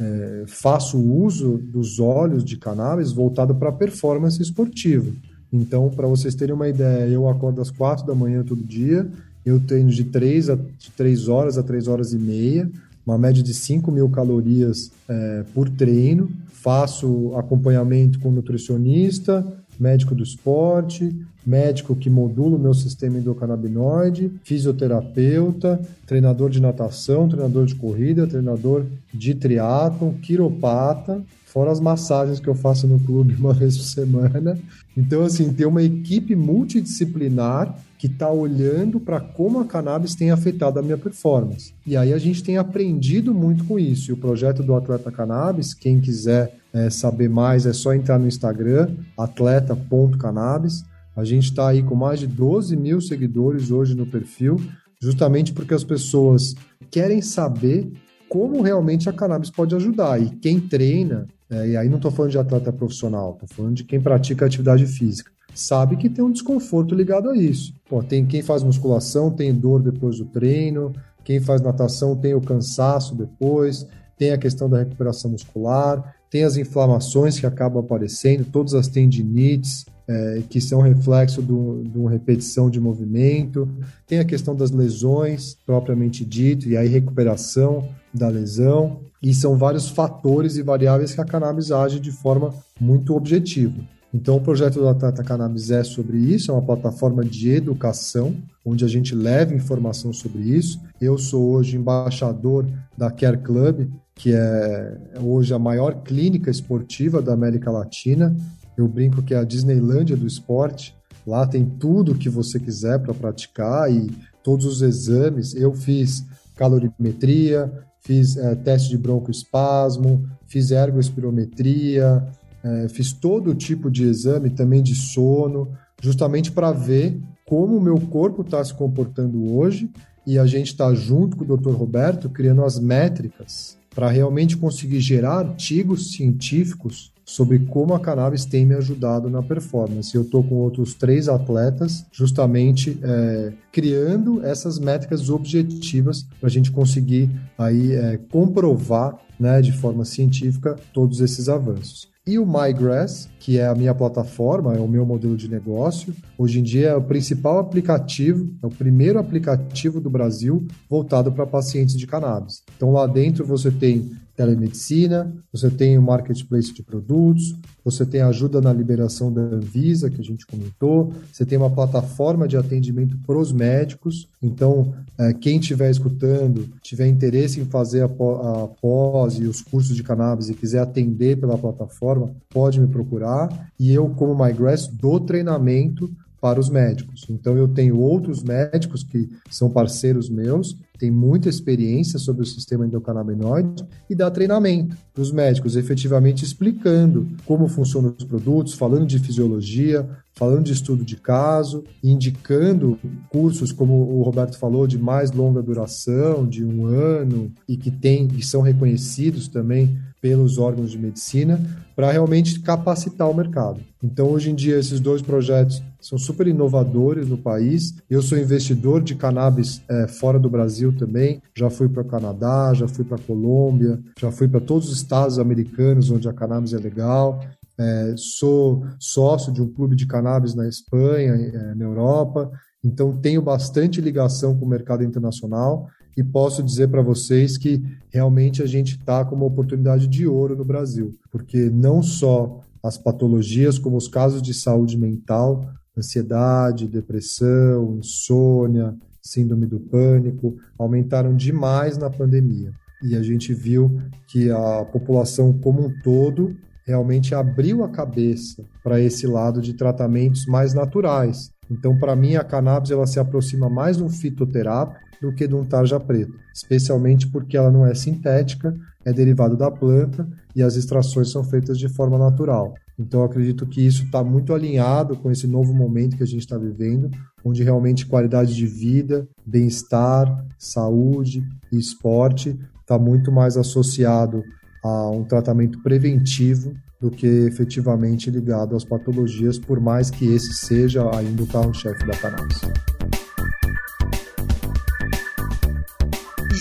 [0.00, 5.12] é, faço uso dos óleos de cannabis voltado para performance esportiva.
[5.52, 9.08] Então, para vocês terem uma ideia, eu acordo às quatro da manhã todo dia,
[9.46, 12.68] eu treino de três a de três horas a três horas e meia,
[13.06, 19.46] uma média de 5 mil calorias é, por treino, faço acompanhamento com nutricionista,
[19.78, 21.14] médico do esporte,
[21.46, 28.86] médico que modula o meu sistema endocannabinoide, fisioterapeuta, treinador de natação, treinador de corrida, treinador
[29.12, 31.22] de triatlon, quiropata,
[31.54, 34.58] fora as massagens que eu faço no clube uma vez por semana.
[34.96, 40.80] Então, assim, tem uma equipe multidisciplinar que está olhando para como a cannabis tem afetado
[40.80, 41.72] a minha performance.
[41.86, 44.10] E aí a gente tem aprendido muito com isso.
[44.10, 48.26] E o projeto do Atleta Cannabis, quem quiser é, saber mais, é só entrar no
[48.26, 50.84] Instagram, atleta.cannabis.
[51.16, 54.60] A gente está aí com mais de 12 mil seguidores hoje no perfil,
[55.00, 56.56] justamente porque as pessoas
[56.90, 57.90] querem saber
[58.28, 60.20] como realmente a cannabis pode ajudar.
[60.20, 63.84] E quem treina, é, e aí não estou falando de atleta profissional, estou falando de
[63.84, 67.74] quem pratica atividade física, sabe que tem um desconforto ligado a isso.
[67.88, 70.92] Pô, tem quem faz musculação, tem dor depois do treino,
[71.22, 73.86] quem faz natação tem o cansaço depois,
[74.16, 79.86] tem a questão da recuperação muscular, tem as inflamações que acabam aparecendo, todas as tendinites,
[80.06, 83.68] é, que são reflexo de uma repetição de movimento,
[84.06, 89.88] tem a questão das lesões propriamente dito, e aí recuperação da lesão, e são vários
[89.88, 93.74] fatores e variáveis que a cannabis age de forma muito objetiva.
[94.12, 98.32] Então, o projeto do Atleta Cannabis é sobre isso, é uma plataforma de educação,
[98.64, 100.80] onde a gente leva informação sobre isso.
[101.00, 102.64] Eu sou hoje embaixador
[102.96, 108.36] da Care Club, que é hoje a maior clínica esportiva da América Latina.
[108.76, 110.94] Eu brinco que é a Disneylândia do esporte.
[111.26, 114.10] Lá tem tudo que você quiser para praticar e
[114.42, 115.54] todos os exames.
[115.54, 116.24] Eu fiz
[116.56, 122.26] calorimetria, fiz é, teste de broncoespasmo, fiz ergoespirometria,
[122.62, 125.68] é, fiz todo tipo de exame também de sono,
[126.02, 129.90] justamente para ver como o meu corpo está se comportando hoje
[130.26, 131.72] e a gente está junto com o Dr.
[131.72, 138.66] Roberto criando as métricas para realmente conseguir gerar artigos científicos sobre como a cannabis tem
[138.66, 140.14] me ajudado na performance.
[140.14, 146.70] Eu estou com outros três atletas, justamente é, criando essas métricas objetivas para a gente
[146.70, 152.12] conseguir aí é, comprovar né, de forma científica todos esses avanços.
[152.26, 156.58] E o MyGrass, que é a minha plataforma, é o meu modelo de negócio, hoje
[156.58, 161.94] em dia é o principal aplicativo, é o primeiro aplicativo do Brasil voltado para pacientes
[161.94, 162.62] de cannabis.
[162.74, 167.54] Então lá dentro você tem telemedicina, você tem o marketplace de produtos,
[167.84, 172.48] você tem ajuda na liberação da Anvisa, que a gente comentou, você tem uma plataforma
[172.48, 174.28] de atendimento para os médicos.
[174.42, 180.02] Então, é, quem estiver escutando, tiver interesse em fazer a pós e os cursos de
[180.02, 183.70] cannabis e quiser atender pela plataforma, pode me procurar.
[183.78, 186.10] E eu, como MyGrass, dou treinamento
[186.44, 187.24] para os médicos.
[187.30, 192.86] Então, eu tenho outros médicos que são parceiros meus tem muita experiência sobre o sistema
[192.86, 199.18] endocannabinoide e dá treinamento para os médicos, efetivamente explicando como funcionam os produtos, falando de
[199.18, 205.62] fisiologia, falando de estudo de caso, indicando cursos, como o Roberto falou, de mais longa
[205.62, 211.60] duração, de um ano, e que tem e são reconhecidos também pelos órgãos de medicina,
[211.94, 213.82] para realmente capacitar o mercado.
[214.02, 217.94] Então, hoje em dia, esses dois projetos são super inovadores no país.
[218.08, 221.42] Eu sou investidor de cannabis é, fora do Brasil também.
[221.54, 224.96] Já fui para o Canadá, já fui para a Colômbia, já fui para todos os
[224.96, 227.44] estados americanos onde a cannabis é legal.
[227.78, 232.50] É, sou sócio de um clube de cannabis na Espanha, é, na Europa,
[232.82, 235.86] então tenho bastante ligação com o mercado internacional
[236.16, 240.56] e posso dizer para vocês que realmente a gente está com uma oportunidade de ouro
[240.56, 247.96] no Brasil, porque não só as patologias, como os casos de saúde mental, ansiedade, depressão,
[247.98, 252.72] insônia, síndrome do pânico, aumentaram demais na pandemia.
[253.02, 253.98] E a gente viu
[254.28, 256.54] que a população como um todo
[256.86, 261.50] realmente abriu a cabeça para esse lado de tratamentos mais naturais.
[261.70, 265.54] Então, para mim, a cannabis ela se aproxima mais de um fitoterápico do que de
[265.54, 270.76] um tarja preto, especialmente porque ela não é sintética, é derivado da planta e as
[270.76, 272.74] extrações são feitas de forma natural.
[272.98, 276.56] Então, acredito que isso está muito alinhado com esse novo momento que a gente está
[276.56, 277.10] vivendo,
[277.44, 281.42] onde realmente qualidade de vida, bem-estar, saúde
[281.72, 284.42] e esporte está muito mais associado
[284.82, 291.02] a um tratamento preventivo do que efetivamente ligado às patologias, por mais que esse seja
[291.14, 292.60] ainda o carro-chefe da cannabis.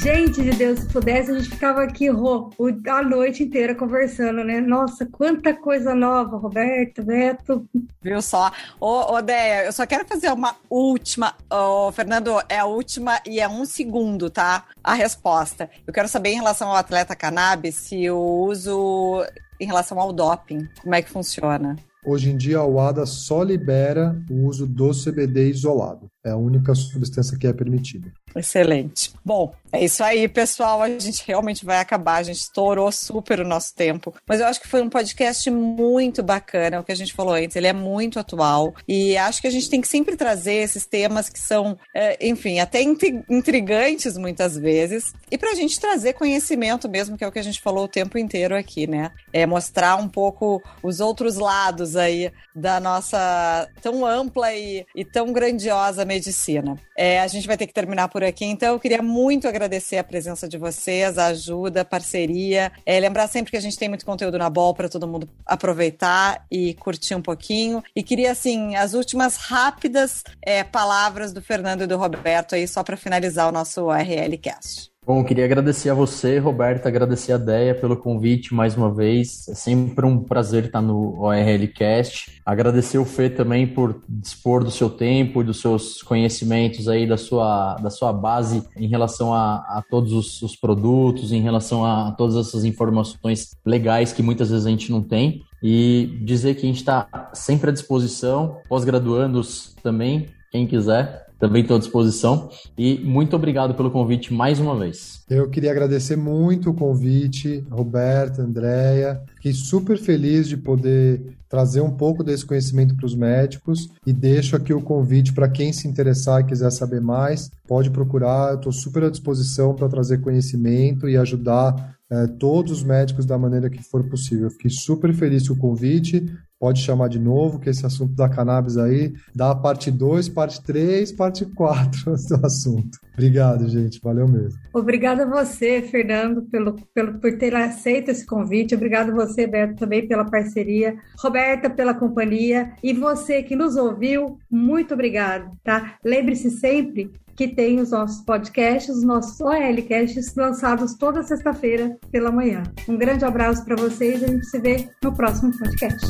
[0.03, 2.49] Gente de Deus, se pudesse, a gente ficava aqui Rô,
[2.89, 4.59] a noite inteira conversando, né?
[4.59, 7.65] Nossa, quanta coisa nova, Roberto, Beto.
[8.01, 8.51] Viu só?
[8.81, 11.33] Ô, ô Deia, eu só quero fazer uma última.
[11.49, 14.65] Ô, Fernando, é a última e é um segundo, tá?
[14.83, 15.69] A resposta.
[15.87, 19.23] Eu quero saber em relação ao atleta cannabis se o uso
[19.63, 21.75] em relação ao doping, como é que funciona?
[22.05, 26.07] Hoje em dia, a UADA só libera o uso do CBD isolado.
[26.25, 28.11] É a única substância que é permitida.
[28.35, 29.13] Excelente.
[29.23, 30.81] Bom, é isso aí, pessoal.
[30.81, 32.15] A gente realmente vai acabar.
[32.15, 34.13] A gente estourou super o nosso tempo.
[34.25, 36.79] Mas eu acho que foi um podcast muito bacana.
[36.79, 38.73] O que a gente falou antes, ele é muito atual.
[38.87, 42.59] E acho que a gente tem que sempre trazer esses temas que são, é, enfim,
[42.59, 45.13] até intrigantes muitas vezes.
[45.29, 47.89] E para a gente trazer conhecimento mesmo, que é o que a gente falou o
[47.89, 49.11] tempo inteiro aqui, né?
[49.31, 55.33] É mostrar um pouco os outros lados aí da nossa tão ampla e, e tão
[55.33, 56.77] grandiosa medicina.
[56.97, 60.03] É, a gente vai ter que terminar por aqui, então eu queria muito agradecer a
[60.03, 62.71] presença de vocês, a ajuda, a parceria.
[62.85, 66.45] É, lembrar sempre que a gente tem muito conteúdo na Bol para todo mundo aproveitar
[66.51, 67.83] e curtir um pouquinho.
[67.95, 72.83] E queria, assim, as últimas rápidas é, palavras do Fernando e do Roberto aí, só
[72.83, 74.92] para finalizar o nosso RL Cast.
[75.05, 79.45] Bom, queria agradecer a você, Roberto, agradecer a Deia pelo convite mais uma vez.
[79.49, 82.41] É sempre um prazer estar no ORL Cast.
[82.45, 87.17] Agradecer o Fê também por dispor do seu tempo e dos seus conhecimentos aí, da
[87.17, 92.13] sua, da sua base em relação a, a todos os, os produtos, em relação a
[92.13, 95.43] todas essas informações legais que muitas vezes a gente não tem.
[95.61, 101.75] E dizer que a gente está sempre à disposição, pós-graduandos também, quem quiser, também estou
[101.75, 102.49] à disposição.
[102.77, 105.23] E muito obrigado pelo convite mais uma vez.
[105.29, 109.21] Eu queria agradecer muito o convite, Roberta, Andréia.
[109.35, 114.55] Fiquei super feliz de poder trazer um pouco desse conhecimento para os médicos e deixo
[114.55, 118.55] aqui o convite para quem se interessar e quiser saber mais, pode procurar.
[118.55, 123.69] Estou super à disposição para trazer conhecimento e ajudar é, todos os médicos da maneira
[123.69, 124.49] que for possível.
[124.49, 126.25] Fiquei super feliz com o convite
[126.63, 131.11] pode chamar de novo, que esse assunto da cannabis aí dá parte 2, parte 3,
[131.11, 132.99] parte 4 do assunto.
[133.11, 133.99] Obrigado, gente.
[134.01, 134.57] Valeu mesmo.
[134.73, 138.75] Obrigada a você, Fernando, pelo, pelo, por ter aceito esse convite.
[138.75, 140.95] Obrigado a você, Beto, também pela parceria.
[141.19, 142.71] Roberta, pela companhia.
[142.81, 145.97] E você que nos ouviu, muito obrigado, tá?
[146.01, 152.63] Lembre-se sempre que tem os nossos podcasts, os nossos OLcasts lançados toda sexta-feira pela manhã.
[152.87, 156.07] Um grande abraço para vocês e a gente se vê no próximo podcast.